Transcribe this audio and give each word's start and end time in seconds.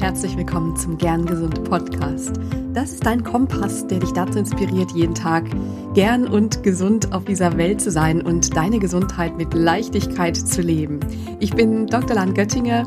herzlich 0.00 0.36
willkommen 0.36 0.76
zum 0.76 0.98
Gern 0.98 1.24
Gesund 1.24 1.64
Podcast. 1.64 2.32
Das 2.74 2.92
ist 2.92 3.06
dein 3.06 3.24
Kompass, 3.24 3.86
der 3.86 4.00
dich 4.00 4.12
dazu 4.12 4.38
inspiriert, 4.38 4.90
jeden 4.92 5.14
Tag 5.14 5.44
gern 5.94 6.28
und 6.28 6.62
gesund 6.62 7.12
auf 7.12 7.24
dieser 7.24 7.56
Welt 7.56 7.80
zu 7.80 7.90
sein 7.90 8.20
und 8.20 8.54
deine 8.56 8.78
Gesundheit 8.78 9.36
mit 9.38 9.54
Leichtigkeit 9.54 10.36
zu 10.36 10.60
leben. 10.60 11.00
Ich 11.40 11.54
bin 11.54 11.86
Dr. 11.86 12.14
Land 12.14 12.34
Göttinger 12.34 12.86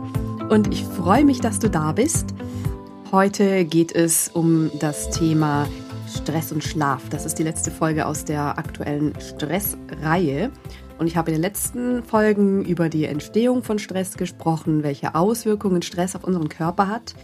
und 0.49 0.71
ich 0.71 0.83
freue 0.83 1.25
mich, 1.25 1.41
dass 1.41 1.57
du 1.57 1.69
da 1.69 1.93
bist. 1.93 2.35
Heute 3.11 3.65
geht 3.65 3.91
es 3.91 4.29
um 4.29 4.69
das 4.79 5.09
Thema 5.09 5.67
Stress 6.07 6.51
und 6.51 6.63
Schlaf. 6.63 7.09
Das 7.09 7.25
ist 7.25 7.39
die 7.39 7.43
letzte 7.43 7.71
Folge 7.71 8.05
aus 8.05 8.23
der 8.23 8.57
aktuellen 8.59 9.13
Stressreihe. 9.19 10.51
Und 10.99 11.07
ich 11.07 11.15
habe 11.15 11.31
in 11.31 11.35
den 11.35 11.41
letzten 11.41 12.03
Folgen 12.03 12.65
über 12.65 12.89
die 12.89 13.05
Entstehung 13.05 13.63
von 13.63 13.79
Stress 13.79 14.17
gesprochen, 14.17 14.83
welche 14.83 15.15
Auswirkungen 15.15 15.81
Stress 15.81 16.13
auf 16.13 16.25
unseren 16.25 16.49
Körper 16.49 16.89
hat, 16.89 17.15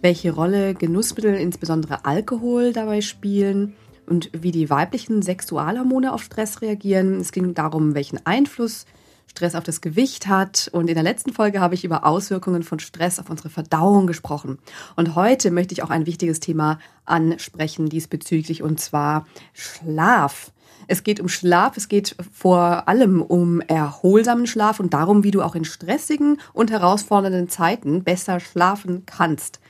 welche 0.00 0.32
Rolle 0.32 0.74
Genussmittel, 0.74 1.36
insbesondere 1.36 2.04
Alkohol, 2.04 2.72
dabei 2.72 3.00
spielen 3.00 3.74
und 4.06 4.28
wie 4.32 4.50
die 4.50 4.68
weiblichen 4.70 5.22
Sexualhormone 5.22 6.12
auf 6.12 6.24
Stress 6.24 6.62
reagieren. 6.62 7.20
Es 7.20 7.30
ging 7.30 7.54
darum, 7.54 7.94
welchen 7.94 8.26
Einfluss 8.26 8.86
Stress 9.28 9.54
auf 9.54 9.62
das 9.62 9.80
Gewicht 9.80 10.26
hat. 10.26 10.68
Und 10.72 10.88
in 10.88 10.94
der 10.94 11.04
letzten 11.04 11.32
Folge 11.32 11.60
habe 11.60 11.76
ich 11.76 11.84
über 11.84 12.04
Auswirkungen 12.04 12.64
von 12.64 12.80
Stress 12.80 13.20
auf 13.20 13.30
unsere 13.30 13.50
Verdauung 13.50 14.08
gesprochen. 14.08 14.58
Und 14.96 15.14
heute 15.14 15.52
möchte 15.52 15.74
ich 15.74 15.84
auch 15.84 15.90
ein 15.90 16.06
wichtiges 16.06 16.40
Thema 16.40 16.80
ansprechen 17.04 17.88
diesbezüglich, 17.88 18.64
und 18.64 18.80
zwar 18.80 19.26
Schlaf. 19.52 20.50
Es 20.86 21.04
geht 21.04 21.20
um 21.20 21.28
Schlaf, 21.28 21.76
es 21.76 21.88
geht 21.88 22.16
vor 22.32 22.88
allem 22.88 23.22
um 23.22 23.60
erholsamen 23.60 24.46
Schlaf 24.46 24.80
und 24.80 24.94
darum, 24.94 25.24
wie 25.24 25.30
du 25.30 25.42
auch 25.42 25.54
in 25.54 25.64
stressigen 25.64 26.40
und 26.52 26.70
herausfordernden 26.70 27.48
Zeiten 27.48 28.04
besser 28.04 28.40
schlafen 28.40 29.04
kannst. 29.06 29.60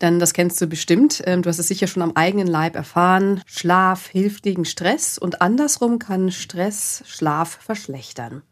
Denn 0.00 0.18
das 0.18 0.34
kennst 0.34 0.60
du 0.60 0.66
bestimmt, 0.66 1.22
ähm, 1.24 1.42
du 1.42 1.48
hast 1.48 1.58
es 1.58 1.68
sicher 1.68 1.86
schon 1.86 2.02
am 2.02 2.12
eigenen 2.14 2.46
Leib 2.46 2.74
erfahren. 2.74 3.40
Schlaf 3.46 4.08
hilft 4.08 4.42
gegen 4.42 4.64
Stress 4.64 5.18
und 5.18 5.40
andersrum 5.40 5.98
kann 5.98 6.30
Stress 6.30 7.04
Schlaf 7.06 7.58
verschlechtern. 7.62 8.42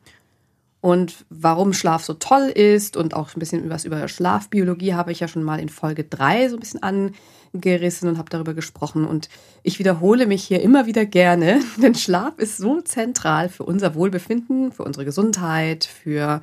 Und 0.82 1.24
warum 1.30 1.74
Schlaf 1.74 2.02
so 2.02 2.14
toll 2.14 2.48
ist 2.48 2.96
und 2.96 3.14
auch 3.14 3.36
ein 3.36 3.38
bisschen 3.38 3.70
was 3.70 3.84
über 3.84 4.08
Schlafbiologie 4.08 4.94
habe 4.94 5.12
ich 5.12 5.20
ja 5.20 5.28
schon 5.28 5.44
mal 5.44 5.60
in 5.60 5.68
Folge 5.68 6.02
3 6.02 6.48
so 6.48 6.56
ein 6.56 6.60
bisschen 6.60 6.82
an 6.82 7.12
gerissen 7.54 8.08
und 8.08 8.18
habe 8.18 8.30
darüber 8.30 8.52
gesprochen. 8.52 9.04
Und 9.04 9.28
ich 9.62 9.78
wiederhole 9.78 10.26
mich 10.26 10.42
hier 10.42 10.60
immer 10.60 10.86
wieder 10.86 11.06
gerne, 11.06 11.60
denn 11.80 11.94
Schlaf 11.94 12.36
ist 12.38 12.56
so 12.56 12.80
zentral 12.80 13.48
für 13.48 13.62
unser 13.62 13.94
Wohlbefinden, 13.94 14.72
für 14.72 14.82
unsere 14.82 15.04
Gesundheit, 15.04 15.84
für 15.84 16.40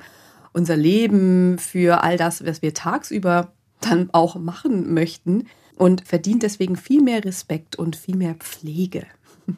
unser 0.54 0.76
Leben, 0.76 1.58
für 1.58 2.02
all 2.02 2.16
das, 2.16 2.42
was 2.46 2.62
wir 2.62 2.72
tagsüber 2.72 3.52
dann 3.82 4.08
auch 4.12 4.36
machen 4.36 4.94
möchten 4.94 5.48
und 5.76 6.08
verdient 6.08 6.44
deswegen 6.44 6.76
viel 6.76 7.02
mehr 7.02 7.22
Respekt 7.26 7.76
und 7.76 7.94
viel 7.94 8.16
mehr 8.16 8.36
Pflege. 8.36 9.04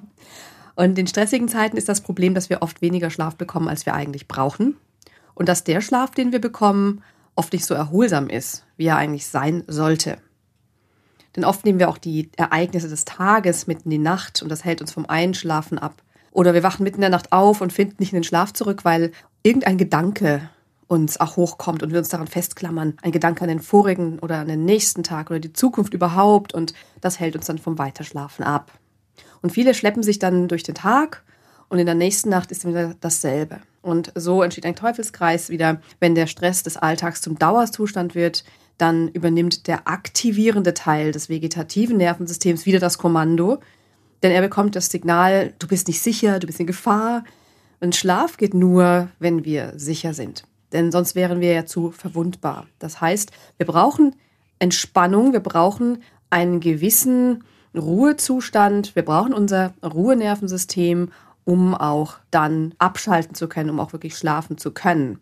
Und 0.75 0.98
in 0.98 1.06
stressigen 1.06 1.48
Zeiten 1.48 1.77
ist 1.77 1.89
das 1.89 2.01
Problem, 2.01 2.34
dass 2.34 2.51
wir 2.51 2.62
oft 2.62 2.83
weniger 2.83 3.11
Schlaf 3.11 3.37
bekommen, 3.37 3.69
als 3.69 3.87
wir 3.87 3.95
eigentlich 3.95 4.28
brauchen. 4.28 4.77
Und 5.34 5.48
dass 5.48 5.65
der 5.65 5.81
Schlaf, 5.81 6.12
den 6.12 6.33
wir 6.33 6.41
bekommen, 6.41 7.03
oft 7.34 7.53
nicht 7.53 7.65
so 7.65 7.75
erholsam 7.75 8.28
ist, 8.28 8.65
wie 8.77 8.87
er 8.87 8.97
eigentlich 8.97 9.27
sein 9.27 9.65
sollte. 9.67 10.19
Denn 11.37 11.45
oft 11.45 11.65
nehmen 11.65 11.78
wir 11.78 11.89
auch 11.89 11.98
die 11.98 12.31
Ereignisse 12.37 12.89
des 12.89 13.05
Tages 13.05 13.67
mitten 13.67 13.84
in 13.84 13.91
die 13.91 13.98
Nacht 13.98 14.43
und 14.43 14.50
das 14.50 14.65
hält 14.65 14.81
uns 14.81 14.93
vom 14.93 15.06
Einschlafen 15.06 15.78
ab. 15.78 16.03
Oder 16.31 16.55
wir 16.55 16.62
wachen 16.62 16.83
mitten 16.83 16.97
in 16.97 17.03
der 17.03 17.11
Nacht 17.11 17.33
auf 17.33 17.61
und 17.61 17.73
finden 17.73 17.97
nicht 17.98 18.12
in 18.12 18.19
den 18.19 18.25
Schlaf 18.25 18.53
zurück, 18.53 18.84
weil 18.84 19.12
irgendein 19.43 19.78
Gedanke 19.78 20.48
uns 20.89 21.19
auch 21.20 21.37
hochkommt 21.37 21.83
und 21.83 21.91
wir 21.91 21.98
uns 21.98 22.11
daran 22.11 22.27
festklammern. 22.27 22.98
Ein 23.00 23.12
Gedanke 23.12 23.43
an 23.43 23.48
den 23.48 23.61
vorigen 23.61 24.19
oder 24.19 24.39
an 24.39 24.48
den 24.48 24.67
nächsten 24.67 25.03
Tag 25.03 25.31
oder 25.31 25.41
die 25.41 25.55
Zukunft 25.55 25.95
überhaupt 25.95 26.53
und 26.53 26.75
das 27.00 27.19
hält 27.19 27.34
uns 27.34 27.47
dann 27.47 27.59
vom 27.59 27.78
Weiterschlafen 27.78 28.45
ab. 28.45 28.73
Und 29.41 29.51
viele 29.51 29.75
schleppen 29.75 30.03
sich 30.03 30.19
dann 30.19 30.49
durch 30.49 30.62
den 30.62 30.75
Tag 30.75 31.25
und 31.69 31.78
in 31.78 31.87
der 31.87 31.95
nächsten 31.95 32.28
Nacht 32.28 32.50
ist 32.50 32.67
wieder 32.67 32.95
dasselbe. 33.00 33.61
Und 33.81 34.12
so 34.15 34.43
entsteht 34.43 34.67
ein 34.67 34.77
Teufelskreis 34.77 35.49
wieder, 35.49 35.81
wenn 36.00 36.15
der 36.15 36.27
Stress 36.27 36.62
des 36.62 36.77
Alltags 36.77 37.21
zum 37.21 37.39
Dauerzustand 37.39 38.15
wird, 38.15 38.45
dann 38.78 39.09
übernimmt 39.09 39.67
der 39.67 39.89
aktivierende 39.89 40.75
Teil 40.75 41.12
des 41.12 41.28
vegetativen 41.28 41.97
Nervensystems 41.97 42.67
wieder 42.67 42.78
das 42.78 42.99
Kommando, 42.99 43.61
denn 44.22 44.33
er 44.33 44.41
bekommt 44.41 44.77
das 44.77 44.87
Signal, 44.87 45.53
du 45.59 45.67
bist 45.67 45.89
nicht 45.89 46.01
sicher, 46.01 46.39
du 46.39 46.47
bist 46.47 46.61
in 46.61 46.67
Gefahr. 46.67 47.25
Und 47.81 47.97
Schlaf 47.97 48.37
geht 48.37 48.55
nur, 48.55 49.09
wenn 49.19 49.45
wir 49.45 49.72
sicher 49.77 50.15
sind, 50.15 50.45
denn 50.72 50.93
sonst 50.93 51.15
wären 51.15 51.41
wir 51.41 51.53
ja 51.53 51.67
zu 51.67 51.91
verwundbar. 51.91 52.67
Das 52.78 53.01
heißt, 53.01 53.33
wir 53.56 53.67
brauchen 53.67 54.15
Entspannung, 54.61 55.33
wir 55.33 55.41
brauchen 55.41 56.03
einen 56.31 56.61
gewissen 56.61 57.43
Ruhezustand, 57.77 58.94
wir 58.94 59.05
brauchen 59.05 59.33
unser 59.33 59.75
Ruhenervensystem, 59.83 61.10
um 61.44 61.75
auch 61.75 62.16
dann 62.31 62.75
abschalten 62.78 63.34
zu 63.34 63.49
können, 63.49 63.71
um 63.71 63.81
auch 63.81 63.93
wirklich 63.93 64.16
schlafen 64.16 64.59
zu 64.59 64.71
können. 64.72 65.19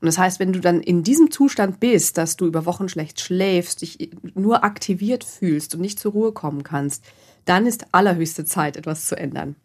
Und 0.00 0.06
das 0.06 0.18
heißt, 0.18 0.40
wenn 0.40 0.52
du 0.52 0.60
dann 0.60 0.80
in 0.80 1.02
diesem 1.02 1.30
Zustand 1.30 1.78
bist, 1.78 2.16
dass 2.16 2.36
du 2.36 2.46
über 2.46 2.64
Wochen 2.64 2.88
schlecht 2.88 3.20
schläfst, 3.20 3.82
dich 3.82 4.10
nur 4.34 4.64
aktiviert 4.64 5.24
fühlst 5.24 5.74
und 5.74 5.82
nicht 5.82 5.98
zur 5.98 6.12
Ruhe 6.12 6.32
kommen 6.32 6.62
kannst, 6.62 7.04
dann 7.44 7.66
ist 7.66 7.86
allerhöchste 7.92 8.44
Zeit, 8.44 8.76
etwas 8.76 9.06
zu 9.06 9.16
ändern. 9.16 9.56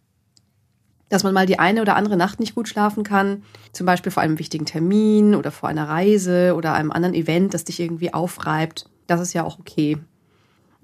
Dass 1.08 1.24
man 1.24 1.34
mal 1.34 1.46
die 1.46 1.60
eine 1.60 1.82
oder 1.82 1.96
andere 1.96 2.18
Nacht 2.18 2.40
nicht 2.40 2.56
gut 2.56 2.68
schlafen 2.68 3.04
kann, 3.04 3.44
zum 3.72 3.86
Beispiel 3.86 4.12
vor 4.12 4.24
einem 4.24 4.40
wichtigen 4.40 4.66
Termin 4.66 5.36
oder 5.36 5.52
vor 5.52 5.70
einer 5.70 5.88
Reise 5.88 6.56
oder 6.56 6.74
einem 6.74 6.92
anderen 6.92 7.16
Event, 7.16 7.54
das 7.54 7.64
dich 7.64 7.80
irgendwie 7.80 8.14
aufreibt, 8.14 8.90
das 9.08 9.22
ist 9.22 9.34
ja 9.34 9.44
auch 9.44 9.60
okay. 9.60 10.00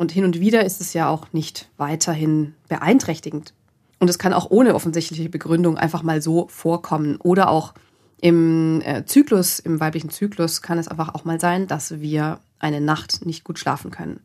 Und 0.01 0.11
hin 0.11 0.25
und 0.25 0.39
wieder 0.39 0.65
ist 0.65 0.81
es 0.81 0.93
ja 0.93 1.09
auch 1.09 1.31
nicht 1.31 1.69
weiterhin 1.77 2.55
beeinträchtigend. 2.67 3.53
Und 3.99 4.09
es 4.09 4.17
kann 4.17 4.33
auch 4.33 4.49
ohne 4.49 4.73
offensichtliche 4.73 5.29
Begründung 5.29 5.77
einfach 5.77 6.01
mal 6.01 6.23
so 6.23 6.47
vorkommen 6.47 7.17
oder 7.17 7.51
auch 7.51 7.75
im 8.19 8.81
äh, 8.81 9.05
Zyklus, 9.05 9.59
im 9.59 9.79
weiblichen 9.79 10.09
Zyklus 10.09 10.63
kann 10.63 10.79
es 10.79 10.87
einfach 10.87 11.13
auch 11.13 11.23
mal 11.23 11.39
sein, 11.39 11.67
dass 11.67 12.01
wir 12.01 12.39
eine 12.57 12.81
Nacht 12.81 13.27
nicht 13.27 13.43
gut 13.43 13.59
schlafen 13.59 13.91
können. 13.91 14.21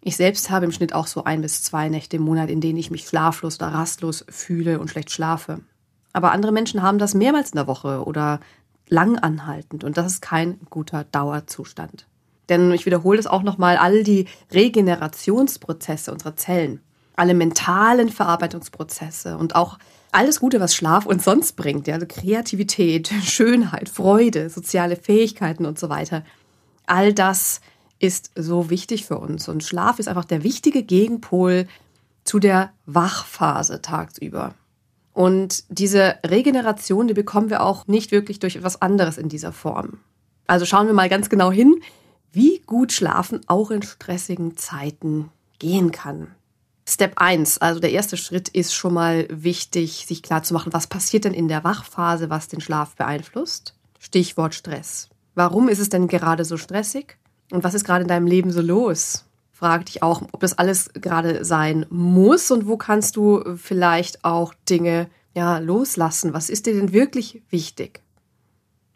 Ich 0.00 0.16
selbst 0.16 0.50
habe 0.50 0.64
im 0.64 0.72
Schnitt 0.72 0.92
auch 0.92 1.06
so 1.06 1.22
ein 1.22 1.40
bis 1.40 1.62
zwei 1.62 1.88
Nächte 1.88 2.16
im 2.16 2.22
Monat, 2.22 2.50
in 2.50 2.60
denen 2.60 2.78
ich 2.80 2.90
mich 2.90 3.06
schlaflos 3.06 3.60
oder 3.60 3.68
rastlos 3.68 4.24
fühle 4.28 4.80
und 4.80 4.90
schlecht 4.90 5.12
schlafe. 5.12 5.60
Aber 6.12 6.32
andere 6.32 6.50
Menschen 6.50 6.82
haben 6.82 6.98
das 6.98 7.14
mehrmals 7.14 7.50
in 7.50 7.58
der 7.58 7.68
Woche 7.68 8.04
oder 8.04 8.40
lang 8.88 9.20
anhaltend 9.20 9.84
und 9.84 9.96
das 9.96 10.14
ist 10.14 10.20
kein 10.20 10.58
guter 10.68 11.04
Dauerzustand. 11.04 12.08
Denn 12.52 12.70
ich 12.70 12.84
wiederhole 12.84 13.18
es 13.18 13.26
auch 13.26 13.42
nochmal, 13.42 13.78
all 13.78 14.04
die 14.04 14.26
Regenerationsprozesse 14.52 16.12
unserer 16.12 16.36
Zellen, 16.36 16.82
alle 17.16 17.32
mentalen 17.32 18.10
Verarbeitungsprozesse 18.10 19.38
und 19.38 19.54
auch 19.54 19.78
alles 20.10 20.38
Gute, 20.38 20.60
was 20.60 20.74
Schlaf 20.74 21.06
uns 21.06 21.24
sonst 21.24 21.56
bringt, 21.56 21.86
ja, 21.86 21.94
also 21.94 22.04
Kreativität, 22.06 23.08
Schönheit, 23.22 23.88
Freude, 23.88 24.50
soziale 24.50 24.96
Fähigkeiten 24.96 25.64
und 25.64 25.78
so 25.78 25.88
weiter. 25.88 26.24
All 26.84 27.14
das 27.14 27.62
ist 28.00 28.32
so 28.34 28.68
wichtig 28.68 29.06
für 29.06 29.16
uns. 29.16 29.48
Und 29.48 29.64
Schlaf 29.64 29.98
ist 29.98 30.08
einfach 30.08 30.26
der 30.26 30.42
wichtige 30.44 30.82
Gegenpol 30.82 31.66
zu 32.24 32.38
der 32.38 32.74
Wachphase 32.84 33.80
tagsüber. 33.80 34.54
Und 35.14 35.64
diese 35.70 36.16
Regeneration, 36.26 37.08
die 37.08 37.14
bekommen 37.14 37.48
wir 37.48 37.62
auch 37.62 37.86
nicht 37.86 38.10
wirklich 38.12 38.40
durch 38.40 38.56
etwas 38.56 38.82
anderes 38.82 39.16
in 39.16 39.30
dieser 39.30 39.52
Form. 39.52 40.00
Also 40.46 40.66
schauen 40.66 40.86
wir 40.86 40.94
mal 40.94 41.08
ganz 41.08 41.30
genau 41.30 41.50
hin, 41.50 41.80
wie 42.32 42.60
gut 42.66 42.92
Schlafen 42.92 43.40
auch 43.46 43.70
in 43.70 43.82
stressigen 43.82 44.56
Zeiten 44.56 45.30
gehen 45.58 45.92
kann. 45.92 46.28
Step 46.88 47.12
1, 47.16 47.58
also 47.58 47.78
der 47.78 47.92
erste 47.92 48.16
Schritt 48.16 48.48
ist 48.48 48.74
schon 48.74 48.94
mal 48.94 49.26
wichtig, 49.30 50.04
sich 50.06 50.22
klar 50.22 50.42
zu 50.42 50.52
machen, 50.52 50.72
was 50.72 50.88
passiert 50.88 51.24
denn 51.24 51.34
in 51.34 51.46
der 51.46 51.62
Wachphase, 51.62 52.28
was 52.28 52.48
den 52.48 52.60
Schlaf 52.60 52.96
beeinflusst? 52.96 53.74
Stichwort 53.98 54.54
Stress. 54.54 55.08
Warum 55.34 55.68
ist 55.68 55.78
es 55.78 55.88
denn 55.88 56.08
gerade 56.08 56.44
so 56.44 56.56
stressig? 56.56 57.16
Und 57.52 57.62
was 57.62 57.74
ist 57.74 57.84
gerade 57.84 58.02
in 58.02 58.08
deinem 58.08 58.26
Leben 58.26 58.50
so 58.50 58.60
los? 58.60 59.26
Frag 59.52 59.86
dich 59.86 60.02
auch, 60.02 60.22
ob 60.32 60.40
das 60.40 60.58
alles 60.58 60.90
gerade 60.94 61.44
sein 61.44 61.86
muss 61.88 62.50
und 62.50 62.66
wo 62.66 62.76
kannst 62.76 63.16
du 63.16 63.56
vielleicht 63.56 64.24
auch 64.24 64.54
Dinge 64.68 65.08
ja 65.34 65.58
loslassen? 65.58 66.34
Was 66.34 66.50
ist 66.50 66.66
dir 66.66 66.74
denn 66.74 66.92
wirklich 66.92 67.42
wichtig? 67.50 68.02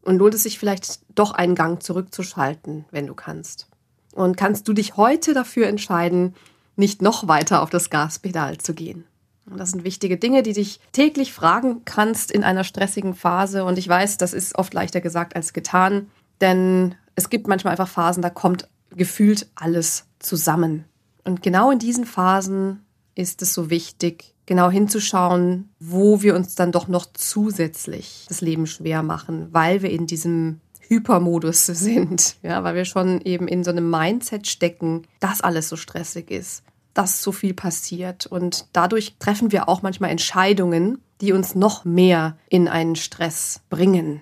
Und 0.07 0.19
lohnt 0.19 0.35
es 0.35 0.45
sich 0.45 0.61
vielleicht 0.61 1.01
doch 1.17 1.33
einen 1.33 1.57
Gang 1.57 1.83
zurückzuschalten, 1.83 2.85
wenn 2.93 3.09
du 3.09 3.15
kannst? 3.15 3.67
Und 4.15 4.37
kannst 4.37 4.69
du 4.69 4.73
dich 4.73 4.97
heute 4.97 5.35
dafür 5.35 5.67
entscheiden, 5.67 6.37
nicht 6.77 7.03
noch 7.03 7.27
weiter 7.27 7.61
auf 7.61 7.71
das 7.71 7.91
Gaspedal 7.91 8.59
zu 8.59 8.73
gehen. 8.73 9.05
Und 9.51 9.59
das 9.59 9.73
sind 9.73 9.83
wichtige 9.83 10.17
Dinge, 10.17 10.45
die 10.45 10.53
dich 10.53 10.79
täglich 10.93 11.33
fragen 11.33 11.85
kannst 11.85 12.31
in 12.31 12.45
einer 12.45 12.63
stressigen 12.63 13.15
Phase. 13.15 13.65
Und 13.65 13.79
ich 13.79 13.89
weiß, 13.89 14.17
das 14.17 14.33
ist 14.33 14.57
oft 14.57 14.75
leichter 14.75 15.01
gesagt 15.01 15.35
als 15.35 15.53
getan, 15.53 16.09
denn 16.41 16.95
es 17.17 17.29
gibt 17.29 17.49
manchmal 17.49 17.73
einfach 17.73 17.89
Phasen, 17.89 18.23
da 18.23 18.31
kommt 18.31 18.69
gefühlt 18.95 19.49
alles 19.57 20.07
zusammen. 20.21 20.85
Und 21.25 21.43
genau 21.43 21.73
in 21.73 21.81
diesen 21.81 22.07
Phasen 22.07 22.86
ist 23.17 23.43
es 23.43 23.53
so 23.53 23.71
wichtig, 23.71 24.35
genau 24.47 24.71
hinzuschauen, 24.71 25.69
wo 25.81 26.23
wir 26.23 26.37
uns 26.37 26.55
dann 26.55 26.71
doch 26.71 26.87
noch 26.87 27.07
zusätzlich 27.13 28.27
das 28.29 28.41
Leben 28.41 28.67
schwer 28.67 29.03
machen, 29.03 29.49
weil 29.51 29.83
wir 29.83 29.91
in 29.91 30.07
diesem 30.07 30.61
Hypermodus 30.81 31.67
sind, 31.67 32.37
ja, 32.43 32.63
weil 32.63 32.77
wir 32.77 32.85
schon 32.85 33.21
eben 33.23 33.49
in 33.49 33.65
so 33.65 33.73
einem 33.73 33.91
Mindset 33.91 34.47
stecken, 34.47 35.03
dass 35.19 35.41
alles 35.41 35.69
so 35.69 35.77
stressig 35.77 36.31
ist, 36.31 36.63
dass 36.95 37.23
so 37.23 37.33
viel 37.33 37.55
passiert 37.55 38.27
und 38.27 38.67
dadurch 38.73 39.17
treffen 39.19 39.51
wir 39.51 39.69
auch 39.69 39.83
manchmal 39.83 40.11
Entscheidungen, 40.11 40.99
die 41.21 41.33
uns 41.33 41.55
noch 41.55 41.85
mehr 41.85 42.37
in 42.49 42.69
einen 42.69 42.95
Stress 42.95 43.61
bringen. 43.71 44.21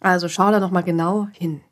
Also 0.00 0.28
schau 0.28 0.50
da 0.50 0.60
noch 0.60 0.70
mal 0.70 0.82
genau 0.82 1.28
hin. 1.32 1.62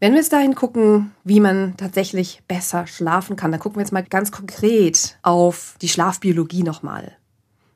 Wenn 0.00 0.12
wir 0.12 0.20
jetzt 0.20 0.32
dahin 0.32 0.54
gucken, 0.54 1.12
wie 1.24 1.40
man 1.40 1.76
tatsächlich 1.76 2.42
besser 2.48 2.86
schlafen 2.86 3.36
kann, 3.36 3.52
dann 3.52 3.60
gucken 3.60 3.76
wir 3.76 3.82
jetzt 3.82 3.92
mal 3.92 4.02
ganz 4.02 4.32
konkret 4.32 5.18
auf 5.22 5.76
die 5.80 5.88
Schlafbiologie 5.88 6.62
nochmal. 6.62 7.16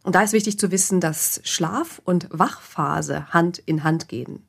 Und 0.03 0.15
da 0.15 0.23
ist 0.23 0.33
wichtig 0.33 0.59
zu 0.59 0.71
wissen, 0.71 1.01
dass 1.01 1.41
Schlaf 1.45 2.01
und 2.05 2.29
Wachphase 2.31 3.29
Hand 3.33 3.59
in 3.59 3.85
Hand 3.85 4.09
gehen. 4.09 4.43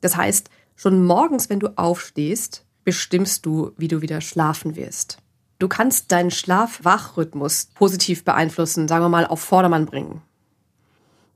Das 0.00 0.16
heißt, 0.16 0.50
schon 0.76 1.04
morgens, 1.04 1.48
wenn 1.48 1.60
du 1.60 1.76
aufstehst, 1.76 2.64
bestimmst 2.84 3.46
du, 3.46 3.72
wie 3.76 3.88
du 3.88 4.02
wieder 4.02 4.20
schlafen 4.20 4.76
wirst. 4.76 5.18
Du 5.58 5.68
kannst 5.68 6.12
deinen 6.12 6.30
Schlaf-Wach-Rhythmus 6.30 7.70
positiv 7.74 8.24
beeinflussen, 8.24 8.88
sagen 8.88 9.04
wir 9.04 9.08
mal 9.08 9.26
auf 9.26 9.40
Vordermann 9.40 9.86
bringen. 9.86 10.20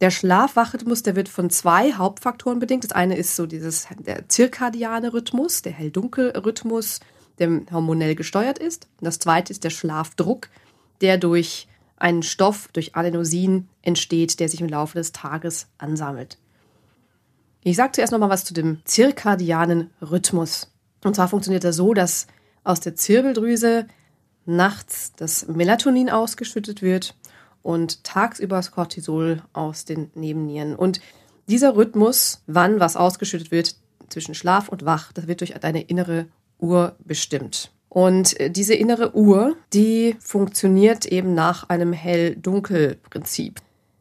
Der 0.01 0.11
Schlaf-Wach-Rhythmus, 0.11 1.03
der 1.03 1.17
wird 1.17 1.29
von 1.29 1.51
zwei 1.51 1.93
Hauptfaktoren 1.93 2.61
bedingt. 2.61 2.85
Das 2.85 2.93
eine 2.93 3.17
ist 3.17 3.35
so 3.35 3.47
dieses 3.47 3.89
der 3.99 4.29
zirkadiane 4.29 5.13
Rhythmus, 5.13 5.63
der 5.63 5.73
Hell-Dunkel-Rhythmus, 5.73 7.01
der 7.39 7.63
hormonell 7.73 8.15
gesteuert 8.15 8.59
ist. 8.59 8.87
Und 9.01 9.07
das 9.07 9.19
zweite 9.19 9.53
ist 9.53 9.65
der 9.65 9.71
Schlafdruck, 9.71 10.49
der 11.01 11.19
durch 11.19 11.67
einen 11.97 12.23
Stoff, 12.23 12.69
durch 12.73 12.95
Adenosin 12.95 13.69
entsteht, 13.83 14.39
der 14.39 14.49
sich 14.49 14.61
im 14.61 14.69
Laufe 14.69 14.99
des 14.99 15.11
Tages 15.11 15.67
ansammelt. 15.79 16.39
Ich 17.65 17.77
sage 17.77 17.93
zuerst 17.93 18.13
noch 18.13 18.21
mal 18.21 18.31
was 18.31 18.45
zu 18.45 18.55
dem 18.55 18.81
zirkadianen 18.85 19.91
Rhythmus. 20.01 20.73
Und 21.03 21.17
zwar 21.17 21.27
funktioniert 21.27 21.65
er 21.65 21.73
so, 21.73 21.93
dass 21.93 22.29
aus 22.63 22.79
der 22.79 22.95
Zirbeldrüse 22.95 23.89
nachts 24.47 25.13
das 25.17 25.49
Melatonin 25.49 26.09
ausgeschüttet 26.09 26.83
wird 26.83 27.17
und 27.63 28.05
tagsüber 28.05 28.57
das 28.57 28.71
Cortisol 28.71 29.43
aus 29.53 29.85
den 29.85 30.11
Nebennieren. 30.15 30.75
Und 30.75 31.01
dieser 31.49 31.77
Rhythmus, 31.77 32.43
wann 32.47 32.81
was 32.81 32.97
ausgeschüttet 32.97 33.51
wird 33.51 33.77
zwischen 34.09 34.35
Schlaf 34.35 34.69
und 34.69 34.85
Wach, 34.85 35.13
das 35.13 35.27
wird 35.27 35.41
durch 35.41 35.55
deine 35.55 35.83
innere 35.83 36.27
Uhr 36.59 36.97
bestimmt. 37.05 37.73
Und 37.89 38.39
äh, 38.39 38.51
diese 38.51 38.75
innere 38.75 39.15
Uhr, 39.17 39.57
die 39.73 40.17
funktioniert 40.21 41.07
eben 41.07 41.35
nach 41.35 41.69
einem 41.69 41.93
Hell-Dunkel-Prinzip. 41.93 43.61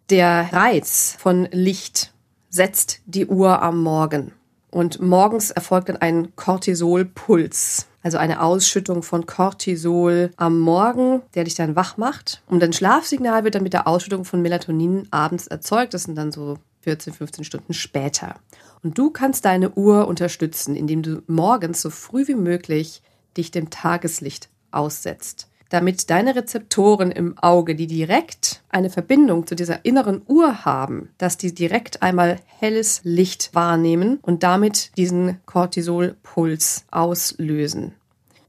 Der 0.10 0.52
Reiz 0.52 1.16
von 1.18 1.48
Licht 1.52 2.14
setzt 2.50 3.02
die 3.06 3.28
Uhr 3.28 3.62
am 3.62 3.82
Morgen. 3.82 4.34
Und 4.70 5.02
morgens 5.02 5.52
erfolgt 5.52 5.90
dann 5.90 5.98
ein 5.98 6.36
Cortisolpuls 6.36 7.88
also 8.08 8.20
eine 8.20 8.42
Ausschüttung 8.42 9.04
von 9.04 9.26
Cortisol 9.26 10.32
am 10.38 10.62
Morgen, 10.62 11.24
der 11.36 11.44
dich 11.44 11.56
dann 11.56 11.76
wach 11.76 11.98
macht. 11.98 12.42
Und 12.48 12.62
dein 12.62 12.72
Schlafsignal 12.72 13.44
wird 13.44 13.56
dann 13.56 13.64
mit 13.64 13.74
der 13.74 13.86
Ausschüttung 13.86 14.24
von 14.24 14.42
Melatonin 14.42 15.10
abends 15.12 15.46
erzeugt. 15.48 15.94
Das 15.94 16.04
sind 16.04 16.16
dann 16.16 16.32
so 16.32 16.58
14, 16.84 17.12
15 17.12 17.44
Stunden 17.44 17.74
später. 17.74 18.36
Und 18.82 18.98
du 18.98 19.10
kannst 19.10 19.44
deine 19.44 19.72
Uhr 19.72 20.08
unterstützen, 20.08 20.78
indem 20.78 21.02
du 21.02 21.22
morgens 21.28 21.82
so 21.82 21.90
früh 21.90 22.30
wie 22.30 22.36
möglich 22.36 23.02
dich 23.36 23.52
dem 23.52 23.70
Tageslicht 23.70 24.48
aussetzt 24.72 25.50
damit 25.70 26.10
deine 26.10 26.36
Rezeptoren 26.36 27.12
im 27.12 27.38
Auge, 27.38 27.76
die 27.76 27.88
direkt 27.88 28.64
eine 28.70 28.90
Verbindung 28.90 29.48
zu 29.48 29.56
dieser 29.56 29.86
inneren 29.86 30.22
Uhr 30.28 30.66
haben, 30.66 31.10
dass 31.18 31.38
die 31.38 31.54
direkt 31.54 32.02
einmal 32.02 32.38
helles 32.60 33.02
Licht 33.04 33.52
wahrnehmen 33.54 34.20
und 34.22 34.44
damit 34.44 34.92
diesen 34.98 35.40
Cortisolpuls 35.46 36.86
auslösen. 36.92 37.94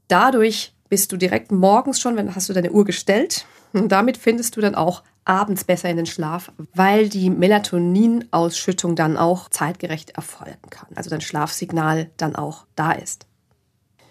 Dadurch 0.09 0.73
bist 0.89 1.13
du 1.13 1.17
direkt 1.17 1.53
morgens 1.53 2.01
schon, 2.01 2.17
wenn 2.17 2.35
hast 2.35 2.49
du 2.49 2.53
deine 2.53 2.73
Uhr 2.73 2.85
gestellt 2.85 3.47
und 3.73 3.93
damit 3.93 4.17
findest 4.17 4.57
du 4.57 4.61
dann 4.61 4.75
auch 4.75 5.03
abends 5.25 5.65
besser 5.65 5.91
in 5.91 5.99
den 5.99 6.07
Schlaf, 6.07 6.51
weil 6.75 7.09
die 7.09 7.29
Melatoninausschüttung 7.29 8.97
dann 8.97 9.19
auch 9.19 9.51
zeitgerecht 9.51 10.11
erfolgen 10.11 10.71
kann. 10.71 10.89
Also 10.95 11.11
dein 11.11 11.21
Schlafsignal 11.21 12.11
dann 12.17 12.35
auch 12.35 12.65
da 12.75 12.93
ist. 12.93 13.28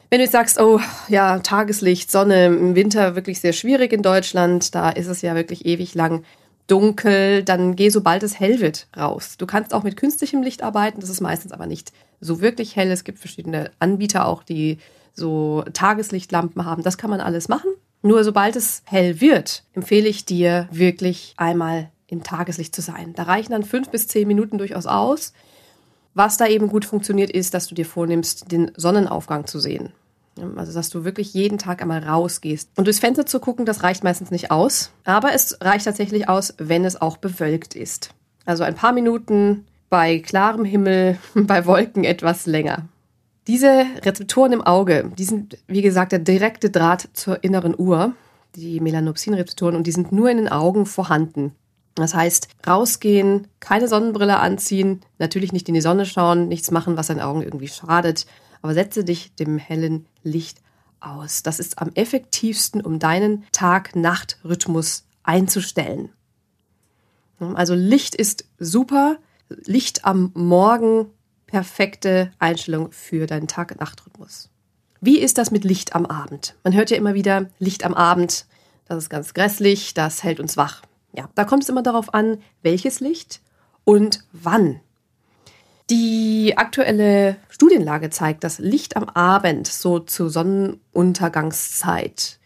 Wenn 0.10 0.20
du 0.20 0.24
jetzt 0.24 0.32
sagst, 0.32 0.60
oh 0.60 0.80
ja, 1.10 1.40
Tageslicht, 1.40 2.10
Sonne, 2.10 2.46
im 2.46 2.76
Winter 2.76 3.16
wirklich 3.16 3.42
sehr 3.42 3.52
schwierig 3.52 3.92
in 3.92 4.02
Deutschland, 4.02 4.74
da 4.74 4.90
ist 4.90 5.08
es 5.08 5.22
ja 5.22 5.36
wirklich 5.36 5.66
ewig 5.66 5.96
lang 5.96 6.24
dunkel, 6.68 7.44
dann 7.44 7.76
geh 7.76 7.90
sobald 7.90 8.24
es 8.24 8.40
hell 8.40 8.62
wird 8.62 8.88
raus. 8.96 9.36
Du 9.38 9.46
kannst 9.46 9.74
auch 9.74 9.84
mit 9.84 9.98
künstlichem 9.98 10.44
Licht 10.44 10.64
arbeiten, 10.64 11.02
das 11.02 11.10
ist 11.10 11.22
meistens 11.22 11.52
aber 11.52 11.66
nicht 11.66 11.92
so 12.22 12.40
wirklich 12.40 12.76
hell. 12.76 12.92
Es 12.92 13.04
gibt 13.04 13.20
verschiedene 13.20 13.72
Anbieter 13.80 14.28
auch, 14.28 14.44
die 14.44 14.78
so 15.14 15.64
Tageslichtlampen 15.74 16.64
haben. 16.64 16.84
Das 16.84 16.98
kann 16.98 17.10
man 17.10 17.20
alles 17.20 17.50
machen. 17.50 17.72
Nur 18.02 18.24
sobald 18.24 18.56
es 18.56 18.84
hell 18.86 19.20
wird, 19.20 19.64
empfehle 19.74 20.08
ich 20.08 20.26
dir 20.26 20.70
wirklich 20.72 21.34
einmal 21.36 21.90
im 22.08 22.24
Tageslicht 22.24 22.74
zu 22.74 22.82
sein. 22.82 23.14
Da 23.16 23.24
reichen 23.24 23.52
dann 23.52 23.64
fünf 23.64 23.90
bis 23.90 24.08
zehn 24.08 24.28
Minuten 24.28 24.58
durchaus 24.58 24.86
aus. 24.86 25.34
Was 26.18 26.38
da 26.38 26.48
eben 26.48 26.68
gut 26.68 26.84
funktioniert, 26.84 27.30
ist, 27.30 27.54
dass 27.54 27.68
du 27.68 27.76
dir 27.76 27.86
vornimmst, 27.86 28.52
den 28.52 28.72
Sonnenaufgang 28.76 29.46
zu 29.46 29.60
sehen. 29.60 29.94
Also, 30.56 30.74
dass 30.74 30.90
du 30.90 31.04
wirklich 31.06 31.36
jeden 31.36 31.60
Tag 31.60 31.80
einmal 31.80 32.04
rausgehst. 32.04 32.72
Und 32.76 32.86
durchs 32.86 32.98
Fenster 32.98 33.28
zu 33.28 33.40
gucken, 33.40 33.68
das 33.68 33.84
reicht 33.84 34.04
meistens 34.04 34.32
nicht 34.32 34.50
aus. 34.50 34.90
Aber 35.04 35.36
es 35.36 35.60
reicht 35.62 35.86
tatsächlich 35.86 36.28
aus, 36.28 36.56
wenn 36.58 36.86
es 36.86 37.00
auch 37.00 37.18
bewölkt 37.18 37.76
ist. 37.76 38.16
Also 38.46 38.64
ein 38.64 38.74
paar 38.74 38.94
Minuten 38.94 39.68
bei 39.92 40.18
klarem 40.18 40.66
Himmel, 40.66 41.20
bei 41.36 41.68
Wolken 41.68 42.04
etwas 42.04 42.48
länger. 42.48 42.88
Diese 43.46 43.86
Rezeptoren 44.04 44.54
im 44.54 44.64
Auge, 44.64 45.12
die 45.20 45.24
sind, 45.24 45.60
wie 45.68 45.84
gesagt, 45.84 46.14
der 46.14 46.20
direkte 46.20 46.72
Draht 46.72 47.10
zur 47.14 47.44
inneren 47.44 47.76
Uhr, 47.78 48.14
die 48.56 48.80
Melanopsin-Rezeptoren, 48.80 49.76
und 49.76 49.86
die 49.86 49.92
sind 49.92 50.12
nur 50.12 50.32
in 50.32 50.38
den 50.38 50.50
Augen 50.50 50.88
vorhanden. 50.88 51.54
Das 52.04 52.14
heißt, 52.14 52.48
rausgehen, 52.66 53.48
keine 53.60 53.88
Sonnenbrille 53.88 54.40
anziehen, 54.40 55.02
natürlich 55.18 55.52
nicht 55.52 55.68
in 55.68 55.74
die 55.74 55.82
Sonne 55.82 56.06
schauen, 56.06 56.48
nichts 56.48 56.72
machen, 56.72 56.98
was 56.98 57.08
deinen 57.08 57.22
Augen 57.22 57.42
irgendwie 57.42 57.68
schadet, 57.68 58.26
aber 58.62 58.74
setze 58.74 59.04
dich 59.04 59.34
dem 59.36 59.58
hellen 59.58 60.06
Licht 60.24 60.62
aus. 61.00 61.44
Das 61.44 61.60
ist 61.60 61.80
am 61.80 61.92
effektivsten, 61.94 62.82
um 62.82 63.00
deinen 63.00 63.46
Tag-Nacht-Rhythmus 63.52 65.06
einzustellen. 65.24 66.10
Also 67.40 67.76
Licht 67.76 68.16
ist 68.16 68.46
super, 68.60 69.18
Licht 69.50 70.06
am 70.06 70.32
Morgen, 70.34 71.08
perfekte 71.46 72.32
Einstellung 72.40 72.92
für 72.92 73.26
deinen 73.26 73.48
Tag-Nacht-Rhythmus. 73.48 74.50
Wie 75.02 75.20
ist 75.20 75.38
das 75.38 75.52
mit 75.52 75.64
Licht 75.64 75.96
am 75.96 76.06
Abend? 76.06 76.56
Man 76.64 76.74
hört 76.74 76.90
ja 76.90 76.98
immer 76.98 77.14
wieder, 77.14 77.50
Licht 77.60 77.84
am 77.84 77.94
Abend, 77.94 78.46
das 78.86 78.98
ist 78.98 79.10
ganz 79.10 79.34
grässlich, 79.34 79.94
das 79.94 80.24
hält 80.24 80.40
uns 80.40 80.58
wach. 80.58 80.82
Ja, 81.18 81.28
da 81.34 81.46
kommt 81.46 81.64
es 81.64 81.70
immer 81.70 81.82
darauf 81.82 82.14
an, 82.14 82.38
welches 82.62 83.00
Licht 83.00 83.42
und 83.84 84.24
wann. 84.32 84.82
Die 85.90 86.54
aktuelle 86.58 87.38
Studienlage 87.50 88.12
zeigt, 88.12 88.44
dass 88.44 88.60
Licht 88.60 88.96
am 88.96 89.06
Abend, 89.06 89.66
so 89.66 89.98
zur 90.00 90.30
Sonnenuntergangszeit, 90.30 92.38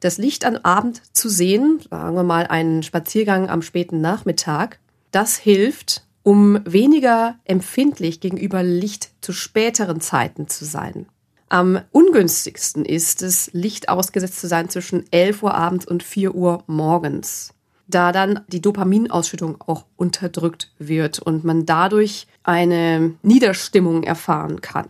das 0.00 0.18
Licht 0.18 0.44
am 0.44 0.56
Abend 0.56 1.00
zu 1.16 1.30
sehen, 1.30 1.80
sagen 1.88 2.14
wir 2.14 2.24
mal 2.24 2.46
einen 2.46 2.82
Spaziergang 2.82 3.48
am 3.48 3.62
späten 3.62 4.02
Nachmittag, 4.02 4.80
das 5.12 5.36
hilft, 5.36 6.04
um 6.22 6.60
weniger 6.66 7.36
empfindlich 7.44 8.20
gegenüber 8.20 8.62
Licht 8.62 9.12
zu 9.22 9.32
späteren 9.32 10.02
Zeiten 10.02 10.46
zu 10.46 10.66
sein. 10.66 11.06
Am 11.48 11.80
ungünstigsten 11.90 12.84
ist 12.84 13.22
es, 13.22 13.48
Licht 13.54 13.88
ausgesetzt 13.88 14.40
zu 14.40 14.46
sein 14.46 14.68
zwischen 14.68 15.10
11 15.10 15.42
Uhr 15.42 15.54
abends 15.54 15.86
und 15.86 16.02
4 16.02 16.34
Uhr 16.34 16.64
morgens 16.66 17.54
da 17.90 18.12
dann 18.12 18.40
die 18.48 18.62
Dopaminausschüttung 18.62 19.62
auch 19.66 19.84
unterdrückt 19.96 20.72
wird 20.78 21.18
und 21.18 21.44
man 21.44 21.66
dadurch 21.66 22.26
eine 22.42 23.14
Niederstimmung 23.22 24.02
erfahren 24.02 24.60
kann. 24.60 24.86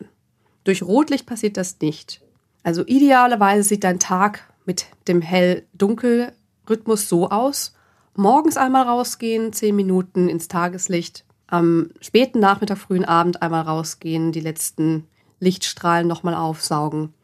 Durch 0.64 0.83
Rotlicht 0.83 1.26
passiert 1.26 1.57
das 1.57 1.76
nicht. 1.80 2.21
Also 2.62 2.85
idealerweise 2.85 3.62
sieht 3.62 3.85
dein 3.85 3.99
Tag 3.99 4.45
mit 4.66 4.87
dem 5.09 5.23
Hell-Dunkel-Rhythmus 5.23 7.09
so 7.09 7.30
aus. 7.30 7.75
Morgens 8.14 8.57
einmal 8.57 8.85
rausgehen, 8.85 9.52
zehn 9.52 9.75
Minuten 9.75 10.28
ins 10.28 10.49
Tageslicht. 10.49 11.25
Am 11.47 11.90
späten 12.00 12.38
Nachmittag, 12.38 12.78
frühen 12.78 13.04
Abend 13.04 13.42
einmal 13.42 13.62
rausgehen, 13.62 14.33
die 14.33 14.40
letzten 14.40 15.07
Lichtstrahlen 15.40 16.07
nochmal 16.07 16.35
aufsaugen. 16.35 17.14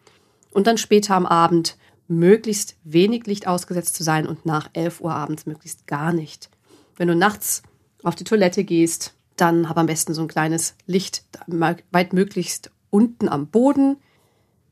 Und 0.52 0.66
dann 0.66 0.78
später 0.78 1.14
am 1.14 1.26
Abend 1.26 1.76
möglichst 2.09 2.77
wenig 2.85 3.27
Licht 3.27 3.47
ausgesetzt 3.47 3.95
zu 3.97 4.03
sein 4.03 4.27
und 4.27 4.47
nach 4.47 4.71
11 4.73 5.01
Uhr 5.01 5.15
abends 5.15 5.47
möglichst 5.47 5.87
gar 5.87 6.13
nicht. 6.13 6.51
Wenn 6.97 7.09
du 7.09 7.17
nachts 7.17 7.63
auf 8.03 8.15
die 8.15 8.25
Toilette 8.25 8.65
gehst, 8.65 9.15
dann 9.37 9.69
hab 9.69 9.77
am 9.77 9.87
besten 9.87 10.15
so 10.15 10.23
ein 10.23 10.29
kleines 10.29 10.75
Licht 10.87 11.25
weit 11.47 12.13
möglichst 12.13 12.71
unten 12.91 13.29
am 13.29 13.49
Boden, 13.49 13.97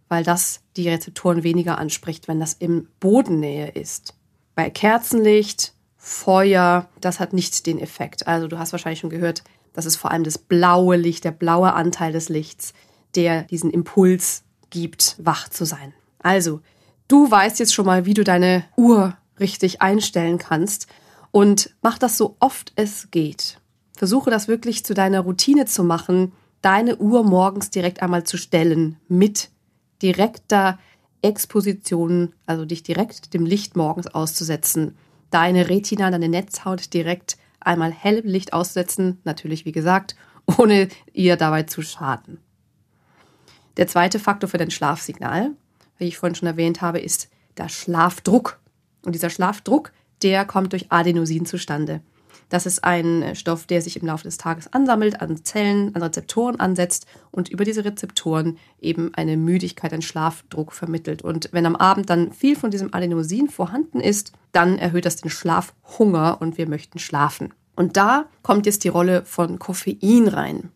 weil 0.08 0.24
das 0.24 0.60
die 0.76 0.88
Rezeptoren 0.88 1.42
weniger 1.42 1.78
anspricht, 1.78 2.28
wenn 2.28 2.40
das 2.40 2.54
im 2.54 2.88
Bodennähe 3.00 3.70
ist. 3.70 4.14
Bei 4.54 4.70
Kerzenlicht, 4.70 5.74
Feuer, 5.96 6.88
das 7.00 7.20
hat 7.20 7.32
nicht 7.32 7.66
den 7.66 7.78
Effekt. 7.78 8.26
Also 8.26 8.46
du 8.46 8.58
hast 8.58 8.72
wahrscheinlich 8.72 9.00
schon 9.00 9.10
gehört, 9.10 9.42
das 9.72 9.86
ist 9.86 9.96
vor 9.96 10.10
allem 10.10 10.24
das 10.24 10.38
blaue 10.38 10.96
Licht, 10.96 11.24
der 11.24 11.32
blaue 11.32 11.72
Anteil 11.72 12.12
des 12.12 12.28
Lichts, 12.28 12.72
der 13.14 13.42
diesen 13.42 13.70
Impuls 13.70 14.44
gibt, 14.70 15.16
wach 15.18 15.48
zu 15.48 15.64
sein. 15.64 15.92
Also, 16.20 16.60
du 17.08 17.30
weißt 17.30 17.58
jetzt 17.58 17.74
schon 17.74 17.86
mal, 17.86 18.06
wie 18.06 18.14
du 18.14 18.24
deine 18.24 18.64
Uhr 18.76 19.16
richtig 19.38 19.82
einstellen 19.82 20.38
kannst 20.38 20.86
und 21.30 21.74
mach 21.82 21.98
das 21.98 22.16
so 22.16 22.36
oft 22.40 22.72
es 22.76 23.10
geht. 23.10 23.58
Versuche 23.96 24.30
das 24.30 24.48
wirklich 24.48 24.84
zu 24.84 24.94
deiner 24.94 25.20
Routine 25.20 25.66
zu 25.66 25.84
machen, 25.84 26.32
deine 26.62 26.96
Uhr 26.96 27.24
morgens 27.24 27.70
direkt 27.70 28.02
einmal 28.02 28.24
zu 28.24 28.36
stellen 28.36 28.96
mit 29.08 29.50
direkter 30.02 30.78
Exposition, 31.22 32.34
also 32.46 32.64
dich 32.64 32.82
direkt 32.82 33.34
dem 33.34 33.46
Licht 33.46 33.76
morgens 33.76 34.06
auszusetzen, 34.08 34.96
deine 35.30 35.68
Retina, 35.68 36.10
deine 36.10 36.28
Netzhaut 36.28 36.92
direkt 36.92 37.36
einmal 37.60 37.92
hellem 37.92 38.26
Licht 38.26 38.52
auszusetzen, 38.52 39.20
natürlich 39.24 39.64
wie 39.64 39.72
gesagt, 39.72 40.16
ohne 40.58 40.88
ihr 41.12 41.36
dabei 41.36 41.62
zu 41.62 41.82
schaden. 41.82 42.38
Der 43.76 43.86
zweite 43.86 44.18
Faktor 44.18 44.48
für 44.48 44.58
dein 44.58 44.70
Schlafsignal, 44.70 45.52
wie 45.98 46.08
ich 46.08 46.18
vorhin 46.18 46.34
schon 46.34 46.48
erwähnt 46.48 46.80
habe, 46.80 46.98
ist 46.98 47.28
der 47.56 47.68
Schlafdruck. 47.68 48.58
Und 49.04 49.14
dieser 49.14 49.30
Schlafdruck, 49.30 49.92
der 50.22 50.44
kommt 50.44 50.72
durch 50.72 50.90
Adenosin 50.90 51.46
zustande. 51.46 52.00
Das 52.48 52.66
ist 52.66 52.84
ein 52.84 53.34
Stoff, 53.34 53.66
der 53.66 53.82
sich 53.82 54.00
im 54.00 54.06
Laufe 54.06 54.24
des 54.24 54.38
Tages 54.38 54.72
ansammelt, 54.72 55.20
an 55.20 55.44
Zellen, 55.44 55.94
an 55.94 56.02
Rezeptoren 56.02 56.60
ansetzt 56.60 57.06
und 57.30 57.48
über 57.48 57.64
diese 57.64 57.84
Rezeptoren 57.84 58.58
eben 58.80 59.12
eine 59.14 59.36
Müdigkeit, 59.36 59.92
einen 59.92 60.02
Schlafdruck 60.02 60.72
vermittelt. 60.72 61.22
Und 61.22 61.48
wenn 61.52 61.66
am 61.66 61.76
Abend 61.76 62.10
dann 62.10 62.32
viel 62.32 62.56
von 62.56 62.70
diesem 62.70 62.92
Adenosin 62.92 63.48
vorhanden 63.48 64.00
ist, 64.00 64.32
dann 64.52 64.78
erhöht 64.78 65.04
das 65.04 65.16
den 65.16 65.30
Schlafhunger 65.30 66.40
und 66.40 66.58
wir 66.58 66.68
möchten 66.68 66.98
schlafen. 66.98 67.54
Und 67.76 67.96
da 67.96 68.26
kommt 68.42 68.66
jetzt 68.66 68.84
die 68.84 68.88
Rolle 68.88 69.24
von 69.24 69.58
Koffein 69.58 70.28
rein. 70.28 70.70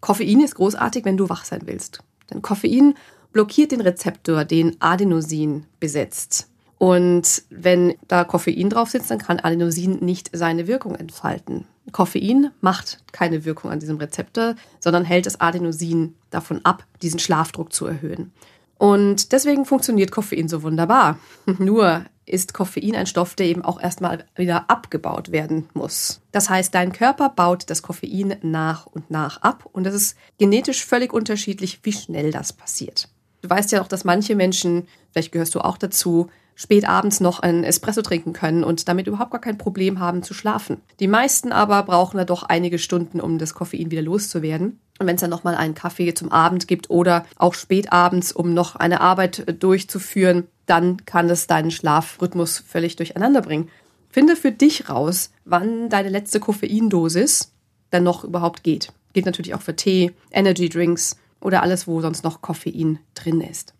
Koffein 0.00 0.40
ist 0.40 0.54
großartig, 0.54 1.04
wenn 1.04 1.16
du 1.16 1.28
wach 1.28 1.44
sein 1.44 1.62
willst. 1.64 2.04
Denn 2.30 2.42
Koffein 2.42 2.94
blockiert 3.32 3.72
den 3.72 3.80
Rezeptor, 3.80 4.44
den 4.44 4.76
Adenosin 4.80 5.66
besetzt. 5.78 6.48
Und 6.78 7.42
wenn 7.50 7.94
da 8.08 8.24
Koffein 8.24 8.70
drauf 8.70 8.88
sitzt, 8.88 9.10
dann 9.10 9.18
kann 9.18 9.38
Adenosin 9.38 9.98
nicht 10.00 10.30
seine 10.32 10.66
Wirkung 10.66 10.94
entfalten. 10.94 11.66
Koffein 11.92 12.52
macht 12.60 13.02
keine 13.12 13.44
Wirkung 13.44 13.70
an 13.70 13.80
diesem 13.80 13.98
Rezeptor, 13.98 14.54
sondern 14.78 15.04
hält 15.04 15.26
das 15.26 15.40
Adenosin 15.40 16.14
davon 16.30 16.64
ab, 16.64 16.86
diesen 17.02 17.18
Schlafdruck 17.18 17.72
zu 17.72 17.86
erhöhen. 17.86 18.32
Und 18.78 19.32
deswegen 19.32 19.66
funktioniert 19.66 20.10
Koffein 20.10 20.48
so 20.48 20.62
wunderbar. 20.62 21.18
Nur 21.58 22.06
ist 22.24 22.54
Koffein 22.54 22.96
ein 22.96 23.06
Stoff, 23.06 23.34
der 23.34 23.46
eben 23.46 23.62
auch 23.62 23.78
erstmal 23.78 24.24
wieder 24.36 24.70
abgebaut 24.70 25.32
werden 25.32 25.68
muss. 25.74 26.22
Das 26.32 26.48
heißt, 26.48 26.74
dein 26.74 26.92
Körper 26.92 27.28
baut 27.28 27.68
das 27.68 27.82
Koffein 27.82 28.36
nach 28.40 28.86
und 28.86 29.10
nach 29.10 29.42
ab 29.42 29.68
und 29.70 29.86
es 29.86 29.94
ist 29.94 30.16
genetisch 30.38 30.86
völlig 30.86 31.12
unterschiedlich, 31.12 31.80
wie 31.82 31.92
schnell 31.92 32.30
das 32.30 32.54
passiert. 32.54 33.08
Du 33.42 33.50
weißt 33.50 33.72
ja 33.72 33.82
auch, 33.82 33.88
dass 33.88 34.04
manche 34.04 34.34
Menschen, 34.34 34.86
vielleicht 35.12 35.32
gehörst 35.32 35.54
du 35.54 35.60
auch 35.60 35.78
dazu, 35.78 36.28
spät 36.54 36.86
abends 36.86 37.20
noch 37.20 37.40
ein 37.40 37.64
Espresso 37.64 38.02
trinken 38.02 38.34
können 38.34 38.64
und 38.64 38.86
damit 38.86 39.06
überhaupt 39.06 39.30
gar 39.30 39.40
kein 39.40 39.56
Problem 39.56 39.98
haben 39.98 40.22
zu 40.22 40.34
schlafen. 40.34 40.82
Die 41.00 41.08
meisten 41.08 41.52
aber 41.52 41.82
brauchen 41.84 42.18
da 42.18 42.24
doch 42.24 42.42
einige 42.42 42.78
Stunden, 42.78 43.18
um 43.20 43.38
das 43.38 43.54
Koffein 43.54 43.90
wieder 43.90 44.02
loszuwerden. 44.02 44.78
Und 44.98 45.06
wenn 45.06 45.14
es 45.14 45.22
dann 45.22 45.30
nochmal 45.30 45.54
einen 45.54 45.74
Kaffee 45.74 46.12
zum 46.12 46.30
Abend 46.30 46.68
gibt 46.68 46.90
oder 46.90 47.24
auch 47.36 47.54
spät 47.54 47.90
abends, 47.90 48.32
um 48.32 48.52
noch 48.52 48.76
eine 48.76 49.00
Arbeit 49.00 49.48
äh, 49.48 49.54
durchzuführen, 49.54 50.46
dann 50.66 51.06
kann 51.06 51.30
es 51.30 51.46
deinen 51.46 51.70
Schlafrhythmus 51.70 52.58
völlig 52.58 52.96
durcheinander 52.96 53.40
bringen. 53.40 53.70
Finde 54.10 54.36
für 54.36 54.52
dich 54.52 54.90
raus, 54.90 55.30
wann 55.46 55.88
deine 55.88 56.10
letzte 56.10 56.40
Koffeindosis 56.40 57.52
dann 57.88 58.04
noch 58.04 58.24
überhaupt 58.24 58.62
geht. 58.62 58.92
Geht 59.14 59.24
natürlich 59.24 59.54
auch 59.54 59.62
für 59.62 59.74
Tee, 59.74 60.12
Energy 60.30 60.68
Drinks 60.68 61.16
oder 61.40 61.62
alles, 61.62 61.86
wo 61.86 62.00
sonst 62.00 62.24
noch 62.24 62.42
Koffein 62.42 62.98
drin 63.14 63.40
ist. 63.40 63.74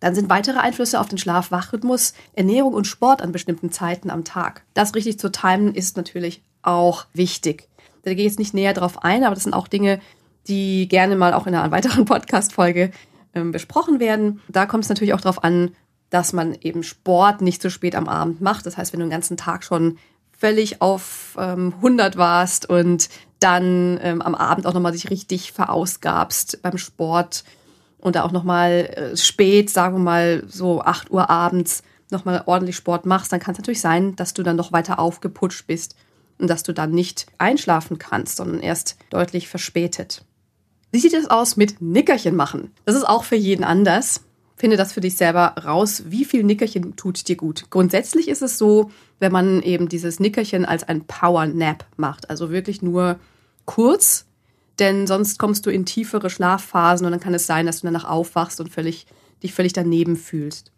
Dann 0.00 0.14
sind 0.14 0.28
weitere 0.28 0.58
Einflüsse 0.58 1.00
auf 1.00 1.08
den 1.08 1.18
Schlaf-Wach-Rhythmus 1.18 2.14
Ernährung 2.34 2.74
und 2.74 2.86
Sport 2.86 3.22
an 3.22 3.32
bestimmten 3.32 3.72
Zeiten 3.72 4.10
am 4.10 4.24
Tag. 4.24 4.64
Das 4.74 4.94
richtig 4.94 5.18
zu 5.18 5.32
timen 5.32 5.74
ist 5.74 5.96
natürlich 5.96 6.42
auch 6.62 7.06
wichtig. 7.14 7.68
Da 8.02 8.12
gehe 8.12 8.26
ich 8.26 8.32
jetzt 8.32 8.38
nicht 8.38 8.54
näher 8.54 8.74
drauf 8.74 9.02
ein, 9.02 9.24
aber 9.24 9.34
das 9.34 9.44
sind 9.44 9.54
auch 9.54 9.68
Dinge, 9.68 10.00
die 10.46 10.88
gerne 10.88 11.16
mal 11.16 11.32
auch 11.32 11.46
in 11.46 11.54
einer 11.54 11.70
weiteren 11.70 12.04
Podcast-Folge 12.06 12.90
ähm, 13.34 13.50
besprochen 13.50 13.98
werden. 13.98 14.40
Da 14.48 14.66
kommt 14.66 14.84
es 14.84 14.90
natürlich 14.90 15.14
auch 15.14 15.20
darauf 15.20 15.42
an, 15.42 15.74
dass 16.10 16.32
man 16.32 16.54
eben 16.60 16.82
Sport 16.82 17.40
nicht 17.40 17.62
so 17.62 17.70
spät 17.70 17.94
am 17.94 18.08
Abend 18.08 18.40
macht. 18.40 18.66
Das 18.66 18.76
heißt, 18.76 18.92
wenn 18.92 19.00
du 19.00 19.06
den 19.06 19.10
ganzen 19.10 19.36
Tag 19.36 19.64
schon 19.64 19.98
völlig 20.36 20.82
auf 20.82 21.36
ähm, 21.38 21.72
100 21.76 22.16
warst 22.16 22.68
und 22.68 23.08
dann 23.44 23.98
ähm, 24.02 24.22
am 24.22 24.34
Abend 24.34 24.66
auch 24.66 24.74
nochmal 24.74 24.92
sich 24.92 25.10
richtig 25.10 25.52
verausgabst 25.52 26.60
beim 26.62 26.78
Sport, 26.78 27.44
und 28.04 28.16
da 28.16 28.22
auch 28.22 28.32
nochmal 28.32 28.90
äh, 28.94 29.16
spät, 29.16 29.70
sagen 29.70 29.96
wir 29.96 30.02
mal 30.02 30.44
so 30.46 30.82
8 30.82 31.10
Uhr 31.10 31.30
abends, 31.30 31.82
nochmal 32.10 32.42
ordentlich 32.44 32.76
Sport 32.76 33.06
machst, 33.06 33.32
dann 33.32 33.40
kann 33.40 33.52
es 33.52 33.58
natürlich 33.58 33.80
sein, 33.80 34.14
dass 34.14 34.34
du 34.34 34.42
dann 34.42 34.56
noch 34.56 34.72
weiter 34.72 34.98
aufgeputscht 34.98 35.66
bist 35.66 35.96
und 36.38 36.48
dass 36.48 36.62
du 36.62 36.74
dann 36.74 36.90
nicht 36.90 37.26
einschlafen 37.38 37.98
kannst, 37.98 38.36
sondern 38.36 38.60
erst 38.60 38.98
deutlich 39.08 39.48
verspätet. 39.48 40.22
Wie 40.92 40.98
sieht 40.98 41.14
es 41.14 41.30
aus 41.30 41.56
mit 41.56 41.80
Nickerchen 41.80 42.36
machen? 42.36 42.72
Das 42.84 42.94
ist 42.94 43.08
auch 43.08 43.24
für 43.24 43.36
jeden 43.36 43.64
anders. 43.64 44.20
Finde 44.54 44.76
das 44.76 44.92
für 44.92 45.00
dich 45.00 45.16
selber 45.16 45.54
raus, 45.64 46.02
wie 46.06 46.26
viel 46.26 46.44
Nickerchen 46.44 46.96
tut 46.96 47.26
dir 47.26 47.36
gut. 47.36 47.70
Grundsätzlich 47.70 48.28
ist 48.28 48.42
es 48.42 48.58
so, 48.58 48.90
wenn 49.18 49.32
man 49.32 49.62
eben 49.62 49.88
dieses 49.88 50.20
Nickerchen 50.20 50.66
als 50.66 50.84
ein 50.84 51.06
Power 51.06 51.46
Nap 51.46 51.86
macht, 51.96 52.28
also 52.28 52.50
wirklich 52.50 52.82
nur 52.82 53.18
kurz 53.66 54.26
denn 54.78 55.06
sonst 55.06 55.38
kommst 55.38 55.66
du 55.66 55.70
in 55.70 55.86
tiefere 55.86 56.30
Schlafphasen 56.30 57.06
und 57.06 57.12
dann 57.12 57.20
kann 57.20 57.34
es 57.34 57.46
sein, 57.46 57.66
dass 57.66 57.80
du 57.80 57.86
danach 57.86 58.04
aufwachst 58.04 58.60
und 58.60 58.70
völlig, 58.70 59.06
dich 59.42 59.54
völlig 59.54 59.72
daneben 59.72 60.16
fühlst. 60.16 60.72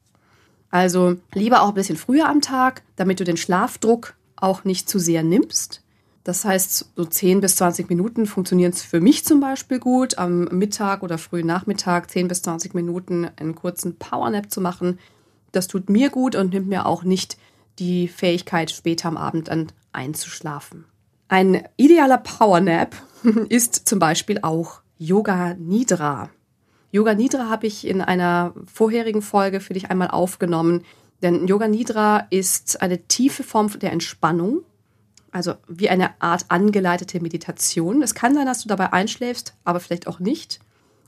Also 0.71 1.17
lieber 1.33 1.63
auch 1.63 1.69
ein 1.69 1.75
bisschen 1.75 1.97
früher 1.97 2.29
am 2.29 2.41
Tag, 2.41 2.83
damit 2.97 3.21
du 3.21 3.25
den 3.25 3.37
Schlafdruck 3.37 4.15
auch 4.37 4.65
nicht 4.65 4.89
zu 4.89 4.99
sehr 4.99 5.23
nimmst. 5.23 5.83
Das 6.25 6.45
heißt, 6.45 6.91
so 6.97 7.05
10 7.05 7.41
bis 7.41 7.57
20 7.57 7.89
Minuten 7.89 8.27
funktionieren 8.27 8.73
es 8.73 8.83
für 8.83 9.01
mich 9.01 9.25
zum 9.25 9.41
Beispiel 9.41 9.79
gut, 9.79 10.19
am 10.19 10.45
Mittag 10.45 11.03
oder 11.03 11.19
frühen 11.19 11.47
Nachmittag 11.47 12.11
10 12.11 12.29
bis 12.29 12.43
20 12.43 12.75
Minuten 12.75 13.31
einen 13.37 13.55
kurzen 13.55 13.97
Powernap 13.97 14.51
zu 14.51 14.61
machen. 14.61 14.99
Das 15.53 15.69
tut 15.69 15.89
mir 15.89 16.11
gut 16.11 16.35
und 16.35 16.53
nimmt 16.53 16.67
mir 16.67 16.85
auch 16.85 17.05
nicht 17.05 17.39
die 17.79 18.09
Fähigkeit, 18.09 18.73
später 18.73 19.09
am 19.09 19.17
Abend 19.17 19.49
dann 19.49 19.69
einzuschlafen. 19.93 20.85
Ein 21.29 21.67
idealer 21.77 22.19
Powernap 22.19 22.95
ist 23.49 23.89
zum 23.89 23.99
Beispiel 23.99 24.41
auch 24.43 24.81
Yoga 24.99 25.55
Nidra. 25.55 26.31
Yoga 26.93 27.15
Nidra 27.15 27.49
habe 27.51 27.67
ich 27.67 27.87
in 27.87 28.01
einer 28.01 28.55
vorherigen 28.73 29.23
Folge 29.23 29.61
für 29.61 29.75
dich 29.75 29.91
einmal 29.91 30.09
aufgenommen, 30.09 30.85
denn 31.23 31.47
Yoga 31.49 31.67
Nidra 31.67 32.27
ist 32.31 32.81
eine 32.81 33.03
tiefe 33.09 33.43
Form 33.43 33.77
der 33.79 33.93
Entspannung, 33.93 34.63
also 35.33 35.55
wie 35.67 35.89
eine 35.89 36.21
Art 36.23 36.47
angeleitete 36.49 37.21
Meditation. 37.21 38.03
Es 38.03 38.15
kann 38.15 38.35
sein, 38.35 38.47
dass 38.47 38.63
du 38.63 38.69
dabei 38.69 38.93
einschläfst, 38.93 39.55
aber 39.65 39.81
vielleicht 39.81 40.07
auch 40.07 40.21
nicht. 40.21 40.61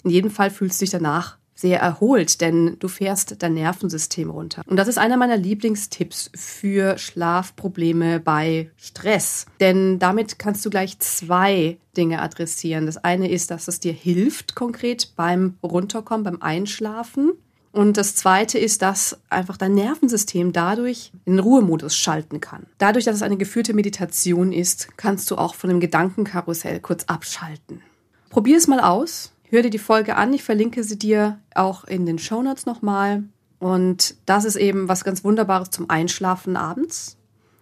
In 0.03 0.11
jedem 0.11 0.31
Fall 0.31 0.51
fühlst 0.51 0.81
du 0.81 0.85
dich 0.85 0.91
danach 0.91 1.39
sehr 1.59 1.81
erholt, 1.81 2.41
denn 2.41 2.77
du 2.79 2.87
fährst 2.87 3.43
dein 3.43 3.55
Nervensystem 3.55 4.31
runter. 4.31 4.63
Und 4.67 4.77
das 4.77 4.87
ist 4.87 4.97
einer 4.97 5.17
meiner 5.17 5.37
Lieblingstipps 5.37 6.31
für 6.37 6.99
Schlafprobleme 6.99 8.21
bei 8.21 8.71
Stress. 8.77 9.47
Denn 9.59 9.99
damit 9.99 10.39
kannst 10.39 10.65
du 10.65 10.71
gleich 10.71 11.01
zwei 11.01 11.79
Dinge 11.97 12.23
adressieren. 12.23 12.87
Das 12.87 12.99
eine 12.99 13.29
ist, 13.29 13.51
dass 13.51 13.67
es 13.67 13.81
dir 13.81 13.93
hilft 13.93 14.55
konkret 14.55 15.17
beim 15.17 15.59
Runterkommen, 15.61 16.23
beim 16.23 16.43
Einschlafen. 16.43 17.33
Und 17.73 17.97
das 17.97 18.15
zweite 18.15 18.57
ist, 18.57 18.83
dass 18.83 19.19
einfach 19.29 19.57
dein 19.57 19.75
Nervensystem 19.75 20.53
dadurch 20.53 21.11
in 21.25 21.41
Ruhemodus 21.41 21.97
schalten 21.97 22.41
kann. 22.41 22.67
Dadurch, 22.79 23.05
dass 23.05 23.17
es 23.17 23.23
eine 23.23 23.37
geführte 23.37 23.75
Meditation 23.75 24.53
ist, 24.53 24.97
kannst 24.97 25.29
du 25.31 25.37
auch 25.37 25.57
von 25.57 25.71
dem 25.71 25.81
Gedankenkarussell 25.81 26.79
kurz 26.79 27.05
abschalten. 27.05 27.83
Probier 28.31 28.59
es 28.59 28.69
mal 28.69 28.81
aus. 28.81 29.33
Hör 29.51 29.63
dir 29.63 29.71
die 29.71 29.79
Folge 29.79 30.17
an. 30.17 30.35
Ich 30.35 30.45
verlinke 30.45 30.85
sie 30.85 30.99
dir 30.99 31.41
auch 31.55 31.85
in 31.85 32.05
den 32.05 32.19
Shownotes 32.19 32.67
nochmal. 32.67 33.25
Und 33.59 34.17
das 34.27 34.45
ist 34.45 34.57
eben 34.57 34.89
was 34.89 35.05
ganz 35.05 35.25
Wunderbares 35.25 35.71
zum 35.71 35.89
Einschlafen 35.89 36.55
abends. 36.55 37.17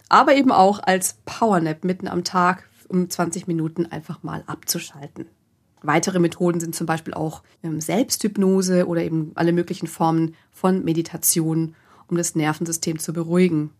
Aber 0.08 0.34
eben 0.34 0.50
auch 0.50 0.80
als 0.82 1.18
Powernap 1.26 1.84
mitten 1.84 2.08
am 2.08 2.24
Tag, 2.24 2.68
um 2.88 3.08
20 3.08 3.46
Minuten 3.46 3.86
einfach 3.86 4.24
mal 4.24 4.42
abzuschalten. 4.48 5.26
Weitere 5.80 6.18
Methoden 6.18 6.58
sind 6.58 6.74
zum 6.74 6.88
Beispiel 6.88 7.14
auch 7.14 7.44
ähm, 7.62 7.80
Selbsthypnose 7.80 8.88
oder 8.88 9.04
eben 9.04 9.30
alle 9.36 9.52
möglichen 9.52 9.86
Formen 9.86 10.34
von 10.50 10.84
Meditation, 10.84 11.76
um 12.08 12.16
das 12.16 12.34
Nervensystem 12.34 12.98
zu 12.98 13.12
beruhigen. 13.12 13.70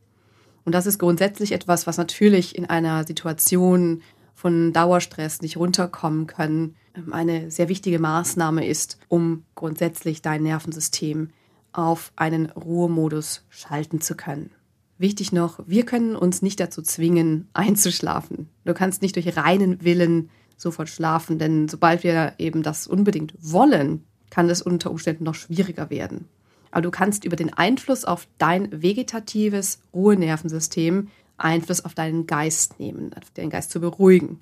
Und 0.64 0.76
das 0.76 0.86
ist 0.86 1.00
grundsätzlich 1.00 1.50
etwas, 1.50 1.88
was 1.88 1.96
natürlich 1.96 2.56
in 2.56 2.66
einer 2.66 3.04
Situation 3.04 4.02
von 4.34 4.72
Dauerstress 4.72 5.40
nicht 5.42 5.56
runterkommen 5.56 6.28
können, 6.28 6.76
eine 7.10 7.50
sehr 7.50 7.68
wichtige 7.68 7.98
Maßnahme 7.98 8.66
ist, 8.66 8.98
um 9.08 9.44
grundsätzlich 9.54 10.22
dein 10.22 10.42
Nervensystem 10.42 11.30
auf 11.72 12.12
einen 12.16 12.46
Ruhemodus 12.46 13.44
schalten 13.48 14.00
zu 14.00 14.16
können. 14.16 14.50
Wichtig 14.98 15.32
noch, 15.32 15.60
wir 15.66 15.84
können 15.84 16.16
uns 16.16 16.40
nicht 16.40 16.58
dazu 16.58 16.82
zwingen, 16.82 17.48
einzuschlafen. 17.52 18.48
Du 18.64 18.74
kannst 18.74 19.02
nicht 19.02 19.16
durch 19.16 19.36
reinen 19.36 19.84
Willen 19.84 20.30
sofort 20.56 20.88
schlafen, 20.88 21.38
denn 21.38 21.68
sobald 21.68 22.02
wir 22.02 22.34
eben 22.38 22.62
das 22.62 22.86
unbedingt 22.86 23.34
wollen, 23.40 24.04
kann 24.30 24.48
es 24.48 24.62
unter 24.62 24.90
Umständen 24.90 25.24
noch 25.24 25.34
schwieriger 25.34 25.90
werden. 25.90 26.28
Aber 26.70 26.82
du 26.82 26.90
kannst 26.90 27.24
über 27.24 27.36
den 27.36 27.52
Einfluss 27.52 28.04
auf 28.04 28.26
dein 28.38 28.82
vegetatives 28.82 29.80
Ruhenervensystem 29.94 31.08
Einfluss 31.38 31.84
auf 31.84 31.94
deinen 31.94 32.26
Geist 32.26 32.80
nehmen, 32.80 33.10
den 33.36 33.50
Geist 33.50 33.70
zu 33.70 33.80
beruhigen. 33.80 34.40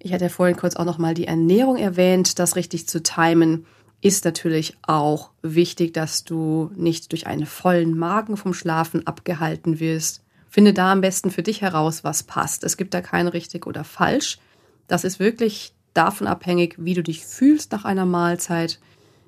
Ich 0.00 0.12
hatte 0.12 0.28
vorhin 0.28 0.56
kurz 0.56 0.76
auch 0.76 0.84
noch 0.84 0.98
mal 0.98 1.14
die 1.14 1.26
Ernährung 1.26 1.76
erwähnt, 1.76 2.38
das 2.38 2.56
richtig 2.56 2.88
zu 2.88 3.02
timen 3.02 3.66
ist 4.00 4.24
natürlich 4.24 4.76
auch 4.82 5.30
wichtig, 5.42 5.92
dass 5.92 6.24
du 6.24 6.70
nicht 6.76 7.10
durch 7.12 7.26
einen 7.26 7.46
vollen 7.46 7.98
Magen 7.98 8.36
vom 8.36 8.54
Schlafen 8.54 9.06
abgehalten 9.06 9.80
wirst. 9.80 10.22
Finde 10.48 10.72
da 10.72 10.92
am 10.92 11.00
besten 11.00 11.30
für 11.30 11.42
dich 11.42 11.62
heraus, 11.62 12.04
was 12.04 12.22
passt. 12.22 12.64
Es 12.64 12.76
gibt 12.76 12.94
da 12.94 13.00
kein 13.00 13.28
richtig 13.28 13.66
oder 13.66 13.84
falsch. 13.84 14.38
Das 14.86 15.04
ist 15.04 15.18
wirklich 15.18 15.74
davon 15.94 16.26
abhängig, 16.26 16.76
wie 16.78 16.94
du 16.94 17.02
dich 17.02 17.24
fühlst 17.26 17.72
nach 17.72 17.84
einer 17.84 18.06
Mahlzeit. 18.06 18.78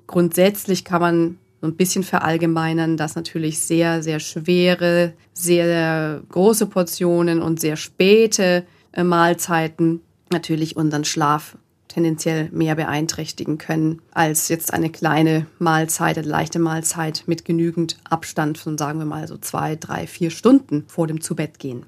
Grundsätzlich 0.07 0.85
kann 0.85 1.01
man 1.01 1.37
so 1.59 1.67
ein 1.67 1.75
bisschen 1.75 2.03
verallgemeinern, 2.03 2.97
dass 2.97 3.15
natürlich 3.15 3.59
sehr, 3.59 4.01
sehr 4.01 4.19
schwere, 4.19 5.13
sehr 5.33 6.23
große 6.29 6.65
Portionen 6.65 7.41
und 7.41 7.59
sehr 7.59 7.75
späte 7.75 8.65
äh, 8.93 9.03
Mahlzeiten 9.03 10.01
natürlich 10.31 10.75
unseren 10.75 11.03
Schlaf 11.05 11.57
tendenziell 11.87 12.49
mehr 12.51 12.75
beeinträchtigen 12.75 13.57
können 13.57 14.01
als 14.11 14.47
jetzt 14.47 14.73
eine 14.73 14.89
kleine 14.89 15.45
Mahlzeit, 15.59 16.17
eine 16.17 16.27
leichte 16.27 16.59
Mahlzeit 16.59 17.23
mit 17.27 17.45
genügend 17.45 17.97
Abstand 18.09 18.57
von, 18.57 18.77
sagen 18.77 18.99
wir 18.99 19.05
mal, 19.05 19.27
so 19.27 19.37
zwei, 19.37 19.75
drei, 19.75 20.07
vier 20.07 20.31
Stunden 20.31 20.85
vor 20.87 21.07
dem 21.07 21.21
Zubettgehen. 21.21 21.85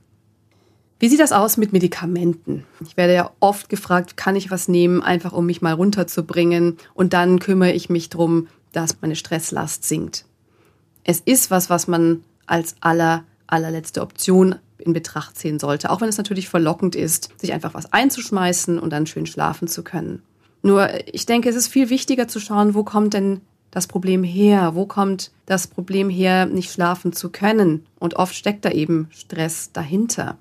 Wie 0.99 1.09
sieht 1.09 1.19
das 1.19 1.31
aus 1.31 1.57
mit 1.57 1.73
Medikamenten? 1.73 2.65
Ich 2.81 2.95
werde 2.95 3.13
ja 3.13 3.31
oft 3.39 3.69
gefragt, 3.69 4.15
kann 4.15 4.35
ich 4.35 4.51
was 4.51 4.67
nehmen, 4.67 5.01
einfach 5.01 5.33
um 5.33 5.45
mich 5.45 5.61
mal 5.61 5.73
runterzubringen 5.73 6.77
und 6.93 7.13
dann 7.13 7.39
kümmere 7.39 7.73
ich 7.73 7.89
mich 7.89 8.09
darum, 8.09 8.47
dass 8.71 9.01
meine 9.01 9.15
Stresslast 9.15 9.83
sinkt. 9.83 10.25
Es 11.03 11.19
ist 11.19 11.51
was, 11.51 11.69
was 11.69 11.87
man 11.87 12.23
als 12.45 12.75
aller, 12.79 13.25
allerletzte 13.47 14.01
Option 14.01 14.55
in 14.83 14.93
Betracht 14.93 15.37
ziehen 15.37 15.59
sollte, 15.59 15.89
auch 15.89 16.01
wenn 16.01 16.09
es 16.09 16.17
natürlich 16.17 16.49
verlockend 16.49 16.95
ist, 16.95 17.29
sich 17.39 17.53
einfach 17.53 17.73
was 17.73 17.91
einzuschmeißen 17.91 18.79
und 18.79 18.91
dann 18.91 19.07
schön 19.07 19.25
schlafen 19.25 19.67
zu 19.67 19.83
können. 19.83 20.21
Nur 20.61 20.89
ich 21.13 21.25
denke, 21.25 21.49
es 21.49 21.55
ist 21.55 21.67
viel 21.67 21.89
wichtiger 21.89 22.27
zu 22.27 22.39
schauen, 22.39 22.73
wo 22.73 22.83
kommt 22.83 23.13
denn 23.13 23.41
das 23.71 23.87
Problem 23.87 24.23
her? 24.23 24.75
Wo 24.75 24.85
kommt 24.85 25.31
das 25.45 25.67
Problem 25.67 26.09
her, 26.09 26.45
nicht 26.45 26.71
schlafen 26.71 27.11
zu 27.11 27.29
können? 27.29 27.85
Und 27.99 28.15
oft 28.15 28.35
steckt 28.35 28.65
da 28.65 28.69
eben 28.69 29.07
Stress 29.11 29.71
dahinter. 29.73 30.37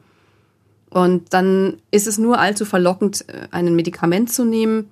Und 0.91 1.33
dann 1.33 1.79
ist 1.91 2.07
es 2.07 2.19
nur 2.19 2.39
allzu 2.39 2.67
verlockend, 2.67 3.27
äh, 3.29 3.49
ein 3.51 3.75
Medikament 3.75 4.31
zu 4.31 4.45
nehmen, 4.45 4.91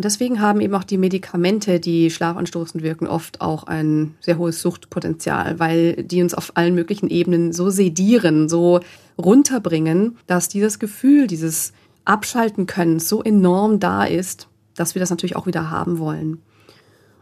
und 0.00 0.04
deswegen 0.06 0.40
haben 0.40 0.62
eben 0.62 0.74
auch 0.74 0.84
die 0.84 0.96
Medikamente, 0.96 1.78
die 1.78 2.10
schlafanstoßend 2.10 2.82
wirken, 2.82 3.06
oft 3.06 3.42
auch 3.42 3.64
ein 3.64 4.14
sehr 4.22 4.38
hohes 4.38 4.62
Suchtpotenzial, 4.62 5.58
weil 5.58 5.92
die 6.04 6.22
uns 6.22 6.32
auf 6.32 6.52
allen 6.54 6.74
möglichen 6.74 7.10
Ebenen 7.10 7.52
so 7.52 7.68
sedieren, 7.68 8.48
so 8.48 8.80
runterbringen, 9.18 10.16
dass 10.26 10.48
dieses 10.48 10.78
Gefühl, 10.78 11.26
dieses 11.26 11.74
Abschalten 12.06 12.64
können 12.64 12.98
so 12.98 13.22
enorm 13.22 13.78
da 13.78 14.04
ist, 14.04 14.48
dass 14.74 14.94
wir 14.94 15.00
das 15.00 15.10
natürlich 15.10 15.36
auch 15.36 15.46
wieder 15.46 15.70
haben 15.70 15.98
wollen. 15.98 16.40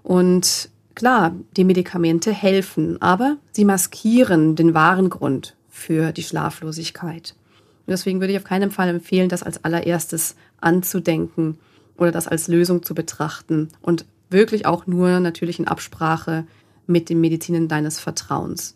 Und 0.05 0.71
klar, 0.95 1.35
die 1.57 1.65
Medikamente 1.65 2.33
helfen, 2.33 3.03
aber 3.03 3.39
sie 3.51 3.65
maskieren 3.65 4.55
den 4.55 4.73
wahren 4.73 5.11
Grund 5.11 5.57
für 5.69 6.13
die 6.13 6.23
Schlaflosigkeit. 6.23 7.35
Und 7.89 7.91
deswegen 7.91 8.21
würde 8.21 8.35
ich 8.35 8.39
auf 8.39 8.45
keinen 8.45 8.71
Fall 8.71 8.89
empfehlen, 8.89 9.29
das 9.29 9.43
als 9.43 9.65
allererstes 9.65 10.37
anzudenken 10.61 11.59
oder 11.99 12.13
das 12.13 12.29
als 12.29 12.49
Lösung 12.49 12.83
zu 12.83 12.95
betrachten 12.95 13.69
und 13.83 14.07
wirklich 14.31 14.67
auch 14.67 14.87
nur 14.87 15.21
natürlich 15.21 15.59
in 15.59 15.69
Absprache 15.69 16.47
mit 16.87 17.11
den 17.11 17.21
Medizinen 17.21 17.69
deines 17.69 17.99
Vertrauens. 17.99 18.75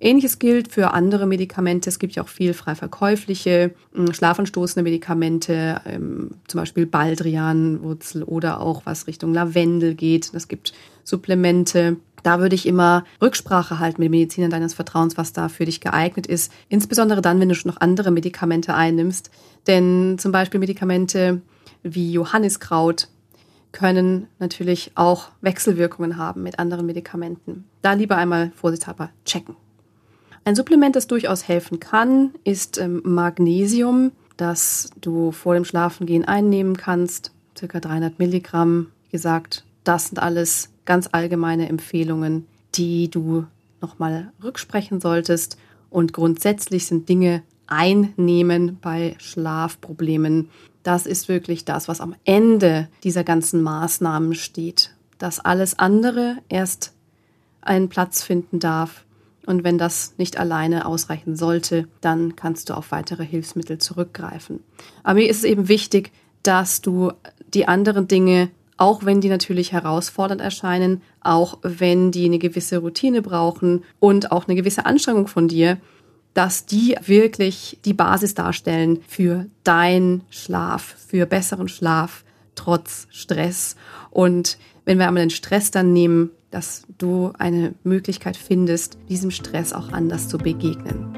Ähnliches 0.00 0.38
gilt 0.38 0.70
für 0.70 0.92
andere 0.92 1.26
Medikamente. 1.26 1.90
Es 1.90 1.98
gibt 1.98 2.14
ja 2.14 2.22
auch 2.22 2.28
viel 2.28 2.54
frei 2.54 2.76
verkäufliche, 2.76 3.72
hm, 3.92 4.12
schlafanstoßende 4.12 4.84
Medikamente, 4.84 5.80
ähm, 5.86 6.30
zum 6.46 6.60
Beispiel 6.60 6.86
Baldrianwurzel 6.86 8.22
oder 8.22 8.60
auch 8.60 8.82
was 8.84 9.08
Richtung 9.08 9.34
Lavendel 9.34 9.94
geht. 9.94 10.30
Es 10.34 10.46
gibt 10.46 10.72
Supplemente. 11.02 11.96
Da 12.22 12.40
würde 12.40 12.54
ich 12.54 12.66
immer 12.66 13.04
Rücksprache 13.20 13.78
halten 13.78 14.00
mit 14.00 14.06
den 14.06 14.12
Medizinern 14.12 14.50
deines 14.50 14.74
Vertrauens, 14.74 15.16
was 15.16 15.32
da 15.32 15.48
für 15.48 15.64
dich 15.64 15.80
geeignet 15.80 16.26
ist. 16.26 16.52
Insbesondere 16.68 17.22
dann, 17.22 17.40
wenn 17.40 17.48
du 17.48 17.54
schon 17.54 17.70
noch 17.70 17.80
andere 17.80 18.10
Medikamente 18.10 18.74
einnimmst. 18.74 19.30
Denn 19.66 20.16
zum 20.18 20.30
Beispiel 20.30 20.60
Medikamente, 20.60 21.40
wie 21.82 22.12
Johanniskraut 22.12 23.08
können 23.72 24.28
natürlich 24.38 24.92
auch 24.94 25.28
Wechselwirkungen 25.40 26.16
haben 26.16 26.42
mit 26.42 26.58
anderen 26.58 26.86
Medikamenten. 26.86 27.64
Da 27.82 27.92
lieber 27.92 28.16
einmal 28.16 28.50
vorsichtshalber 28.54 29.10
checken. 29.24 29.56
Ein 30.44 30.56
Supplement, 30.56 30.96
das 30.96 31.06
durchaus 31.06 31.46
helfen 31.46 31.78
kann, 31.78 32.30
ist 32.44 32.78
ähm, 32.78 33.02
Magnesium, 33.04 34.12
das 34.36 34.90
du 35.00 35.32
vor 35.32 35.54
dem 35.54 35.64
Schlafengehen 35.64 36.24
einnehmen 36.24 36.76
kannst. 36.76 37.32
Circa 37.56 37.80
300 37.80 38.18
Milligramm. 38.18 38.88
Wie 39.04 39.10
gesagt, 39.12 39.64
das 39.84 40.08
sind 40.08 40.18
alles 40.18 40.70
ganz 40.86 41.08
allgemeine 41.12 41.68
Empfehlungen, 41.68 42.46
die 42.74 43.10
du 43.10 43.46
nochmal 43.80 44.32
rücksprechen 44.42 45.00
solltest. 45.00 45.58
Und 45.90 46.12
grundsätzlich 46.12 46.86
sind 46.86 47.08
Dinge 47.08 47.42
einnehmen 47.68 48.78
bei 48.80 49.16
Schlafproblemen 49.18 50.48
das 50.88 51.04
ist 51.04 51.28
wirklich 51.28 51.66
das, 51.66 51.86
was 51.86 52.00
am 52.00 52.14
Ende 52.24 52.88
dieser 53.04 53.22
ganzen 53.22 53.62
Maßnahmen 53.62 54.34
steht. 54.34 54.94
Dass 55.18 55.38
alles 55.38 55.78
andere 55.78 56.38
erst 56.48 56.94
einen 57.60 57.90
Platz 57.90 58.22
finden 58.22 58.58
darf. 58.58 59.04
Und 59.44 59.64
wenn 59.64 59.76
das 59.76 60.14
nicht 60.16 60.38
alleine 60.38 60.86
ausreichen 60.86 61.36
sollte, 61.36 61.88
dann 62.00 62.36
kannst 62.36 62.70
du 62.70 62.74
auf 62.74 62.90
weitere 62.90 63.26
Hilfsmittel 63.26 63.76
zurückgreifen. 63.76 64.60
Aber 65.02 65.16
mir 65.16 65.28
ist 65.28 65.38
es 65.38 65.44
eben 65.44 65.68
wichtig, 65.68 66.10
dass 66.42 66.80
du 66.80 67.12
die 67.52 67.68
anderen 67.68 68.08
Dinge, 68.08 68.48
auch 68.78 69.04
wenn 69.04 69.20
die 69.20 69.28
natürlich 69.28 69.72
herausfordernd 69.72 70.40
erscheinen, 70.40 71.02
auch 71.20 71.58
wenn 71.62 72.12
die 72.12 72.24
eine 72.24 72.38
gewisse 72.38 72.78
Routine 72.78 73.20
brauchen 73.20 73.84
und 74.00 74.32
auch 74.32 74.48
eine 74.48 74.56
gewisse 74.56 74.86
Anstrengung 74.86 75.26
von 75.26 75.48
dir, 75.48 75.76
dass 76.38 76.66
die 76.66 76.94
wirklich 77.04 77.80
die 77.84 77.94
Basis 77.94 78.32
darstellen 78.32 79.00
für 79.08 79.46
deinen 79.64 80.22
Schlaf, 80.30 80.94
für 81.08 81.26
besseren 81.26 81.66
Schlaf 81.66 82.22
trotz 82.54 83.08
Stress. 83.10 83.74
Und 84.12 84.56
wenn 84.84 84.98
wir 84.98 85.08
einmal 85.08 85.24
den 85.24 85.30
Stress 85.30 85.72
dann 85.72 85.92
nehmen, 85.92 86.30
dass 86.52 86.84
du 86.96 87.32
eine 87.40 87.74
Möglichkeit 87.82 88.36
findest, 88.36 88.98
diesem 89.08 89.32
Stress 89.32 89.72
auch 89.72 89.90
anders 89.90 90.28
zu 90.28 90.38
begegnen. 90.38 91.12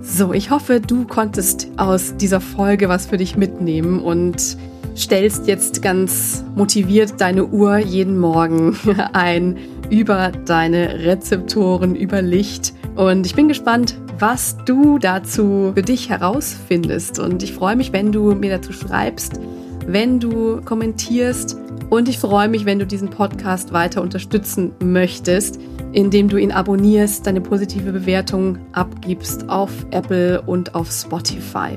So, 0.00 0.32
ich 0.32 0.50
hoffe, 0.50 0.80
du 0.80 1.06
konntest 1.06 1.68
aus 1.76 2.16
dieser 2.16 2.40
Folge 2.40 2.88
was 2.88 3.04
für 3.04 3.18
dich 3.18 3.36
mitnehmen 3.36 4.00
und 4.00 4.56
stellst 4.96 5.46
jetzt 5.46 5.82
ganz 5.82 6.42
motiviert 6.56 7.20
deine 7.20 7.44
Uhr 7.44 7.76
jeden 7.76 8.18
Morgen 8.18 8.78
ein 9.12 9.58
über 9.90 10.32
deine 10.46 11.04
Rezeptoren, 11.04 11.94
über 11.94 12.22
Licht. 12.22 12.72
Und 12.96 13.26
ich 13.26 13.34
bin 13.34 13.48
gespannt, 13.48 13.94
was 14.18 14.56
du 14.64 14.98
dazu 14.98 15.72
für 15.74 15.82
dich 15.82 16.08
herausfindest. 16.08 17.18
Und 17.18 17.42
ich 17.42 17.52
freue 17.52 17.76
mich, 17.76 17.92
wenn 17.92 18.12
du 18.12 18.34
mir 18.34 18.50
dazu 18.50 18.72
schreibst, 18.72 19.40
wenn 19.86 20.20
du 20.20 20.60
kommentierst. 20.62 21.56
Und 21.90 22.08
ich 22.08 22.18
freue 22.18 22.48
mich, 22.48 22.64
wenn 22.64 22.78
du 22.78 22.86
diesen 22.86 23.10
Podcast 23.10 23.72
weiter 23.72 24.00
unterstützen 24.00 24.72
möchtest, 24.82 25.60
indem 25.92 26.28
du 26.28 26.38
ihn 26.38 26.52
abonnierst, 26.52 27.26
deine 27.26 27.40
positive 27.40 27.92
Bewertung 27.92 28.58
abgibst 28.72 29.48
auf 29.48 29.70
Apple 29.90 30.40
und 30.42 30.74
auf 30.74 30.90
Spotify. 30.90 31.76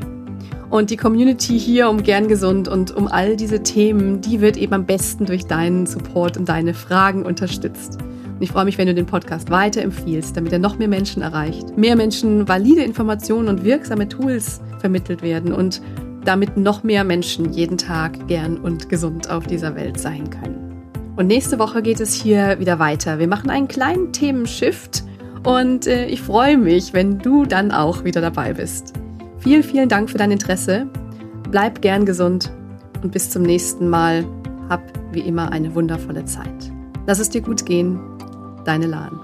Und 0.69 0.89
die 0.89 0.97
Community 0.97 1.59
hier 1.59 1.89
um 1.89 2.01
gern 2.01 2.27
gesund 2.27 2.67
und 2.67 2.95
um 2.95 3.07
all 3.07 3.35
diese 3.35 3.61
Themen, 3.61 4.21
die 4.21 4.41
wird 4.41 4.57
eben 4.57 4.73
am 4.73 4.85
besten 4.85 5.25
durch 5.25 5.45
deinen 5.45 5.85
Support 5.85 6.37
und 6.37 6.49
deine 6.49 6.73
Fragen 6.73 7.23
unterstützt. 7.23 7.97
Und 8.35 8.41
ich 8.41 8.51
freue 8.51 8.65
mich, 8.65 8.77
wenn 8.77 8.87
du 8.87 8.93
den 8.93 9.05
Podcast 9.05 9.49
weiterempfiehlst, 9.49 10.35
damit 10.35 10.51
er 10.51 10.59
noch 10.59 10.77
mehr 10.77 10.89
Menschen 10.89 11.21
erreicht. 11.21 11.77
Mehr 11.77 11.95
Menschen 11.95 12.49
valide 12.49 12.83
Informationen 12.83 13.47
und 13.47 13.63
wirksame 13.63 14.09
Tools 14.09 14.59
vermittelt 14.79 15.21
werden 15.21 15.53
und 15.53 15.81
damit 16.25 16.57
noch 16.57 16.83
mehr 16.83 17.05
Menschen 17.05 17.53
jeden 17.53 17.77
Tag 17.77 18.27
gern 18.27 18.57
und 18.57 18.89
gesund 18.89 19.29
auf 19.29 19.47
dieser 19.47 19.75
Welt 19.75 19.97
sein 19.97 20.29
können. 20.29 20.83
Und 21.15 21.27
nächste 21.27 21.59
Woche 21.59 21.81
geht 21.81 22.01
es 22.01 22.13
hier 22.13 22.59
wieder 22.59 22.77
weiter. 22.77 23.19
Wir 23.19 23.27
machen 23.29 23.49
einen 23.49 23.69
kleinen 23.69 24.11
Themenshift 24.11 25.05
und 25.45 25.87
äh, 25.87 26.07
ich 26.07 26.21
freue 26.21 26.57
mich, 26.57 26.91
wenn 26.91 27.19
du 27.19 27.45
dann 27.45 27.71
auch 27.71 28.03
wieder 28.03 28.19
dabei 28.19 28.53
bist. 28.53 28.91
Vielen, 29.37 29.63
vielen 29.63 29.87
Dank 29.87 30.09
für 30.09 30.17
dein 30.17 30.31
Interesse. 30.31 30.87
Bleib 31.51 31.81
gern 31.81 32.05
gesund 32.05 32.51
und 33.01 33.13
bis 33.13 33.29
zum 33.29 33.43
nächsten 33.43 33.87
Mal. 33.87 34.25
Hab 34.67 34.81
wie 35.13 35.21
immer 35.21 35.51
eine 35.51 35.73
wundervolle 35.75 36.25
Zeit. 36.25 36.71
Lass 37.05 37.19
es 37.19 37.29
dir 37.29 37.41
gut 37.41 37.67
gehen 37.67 37.99
Deine 38.65 38.87
Lahn. 38.87 39.19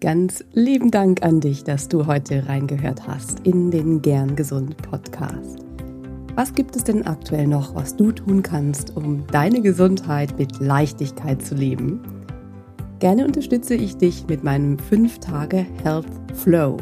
Ganz 0.00 0.44
lieben 0.52 0.90
Dank 0.90 1.22
an 1.22 1.40
dich, 1.40 1.64
dass 1.64 1.88
du 1.88 2.06
heute 2.06 2.48
reingehört 2.48 3.08
hast 3.08 3.40
in 3.40 3.70
den 3.70 4.02
Gern 4.02 4.36
Gesund 4.36 4.76
Podcast. 4.76 5.58
Was 6.36 6.54
gibt 6.54 6.76
es 6.76 6.84
denn 6.84 7.06
aktuell 7.06 7.46
noch, 7.46 7.74
was 7.74 7.96
du 7.96 8.12
tun 8.12 8.42
kannst, 8.42 8.94
um 8.94 9.26
deine 9.32 9.62
Gesundheit 9.62 10.38
mit 10.38 10.60
Leichtigkeit 10.60 11.42
zu 11.42 11.54
leben? 11.54 12.00
Gerne 12.98 13.26
unterstütze 13.26 13.74
ich 13.74 13.96
dich 13.96 14.26
mit 14.28 14.44
meinem 14.44 14.76
5-Tage 14.76 15.66
Health 15.82 16.06
Flow. 16.34 16.76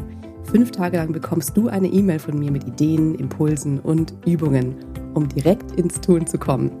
Fünf 0.45 0.71
Tage 0.71 0.97
lang 0.97 1.11
bekommst 1.11 1.57
du 1.57 1.67
eine 1.67 1.87
E-Mail 1.87 2.19
von 2.19 2.37
mir 2.37 2.51
mit 2.51 2.65
Ideen, 2.65 3.15
Impulsen 3.15 3.79
und 3.79 4.13
Übungen, 4.25 4.75
um 5.13 5.27
direkt 5.27 5.71
ins 5.73 5.99
Tun 5.99 6.27
zu 6.27 6.37
kommen. 6.37 6.71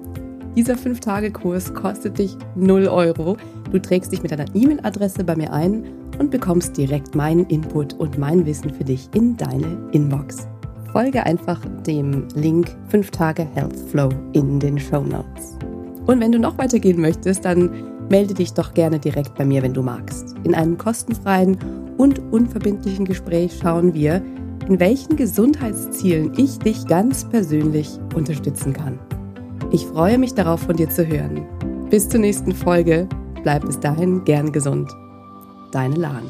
Dieser 0.55 0.75
5-Tage-Kurs 0.75 1.73
kostet 1.73 2.17
dich 2.17 2.37
0 2.55 2.87
Euro. 2.87 3.35
Du 3.71 3.79
trägst 3.79 4.13
dich 4.13 4.23
mit 4.23 4.31
deiner 4.31 4.45
E-Mail-Adresse 4.55 5.23
bei 5.25 5.35
mir 5.35 5.51
ein 5.51 5.83
und 6.17 6.31
bekommst 6.31 6.77
direkt 6.77 7.13
meinen 7.13 7.45
Input 7.47 7.93
und 7.95 8.17
mein 8.17 8.45
Wissen 8.45 8.73
für 8.73 8.85
dich 8.85 9.09
in 9.13 9.35
deine 9.35 9.77
Inbox. 9.91 10.47
Folge 10.93 11.25
einfach 11.25 11.59
dem 11.85 12.25
Link 12.35 12.73
5 12.87 13.11
Tage 13.11 13.45
Health 13.53 13.77
Flow 13.89 14.09
in 14.31 14.61
den 14.61 14.79
Show 14.79 15.01
Notes. 15.01 15.57
Und 16.05 16.21
wenn 16.21 16.31
du 16.31 16.39
noch 16.39 16.57
weitergehen 16.57 17.01
möchtest, 17.01 17.43
dann 17.43 17.69
melde 18.09 18.33
dich 18.33 18.53
doch 18.53 18.73
gerne 18.73 18.99
direkt 18.99 19.35
bei 19.35 19.43
mir, 19.43 19.61
wenn 19.61 19.73
du 19.73 19.81
magst. 19.81 20.35
In 20.45 20.55
einem 20.55 20.77
kostenfreien 20.77 21.57
und 21.97 22.19
unverbindlichen 22.31 23.05
Gespräch 23.05 23.57
schauen 23.61 23.93
wir, 23.93 24.21
in 24.67 24.79
welchen 24.79 25.15
Gesundheitszielen 25.15 26.33
ich 26.37 26.57
dich 26.59 26.85
ganz 26.87 27.27
persönlich 27.29 27.99
unterstützen 28.15 28.73
kann. 28.73 28.99
Ich 29.71 29.85
freue 29.85 30.17
mich 30.17 30.33
darauf, 30.33 30.61
von 30.61 30.75
dir 30.75 30.89
zu 30.89 31.05
hören. 31.05 31.45
Bis 31.89 32.09
zur 32.09 32.19
nächsten 32.19 32.51
Folge. 32.53 33.07
Bleib 33.43 33.65
bis 33.65 33.79
dahin 33.79 34.23
gern 34.23 34.51
gesund. 34.51 34.89
Deine 35.71 35.95
Lahn. 35.95 36.23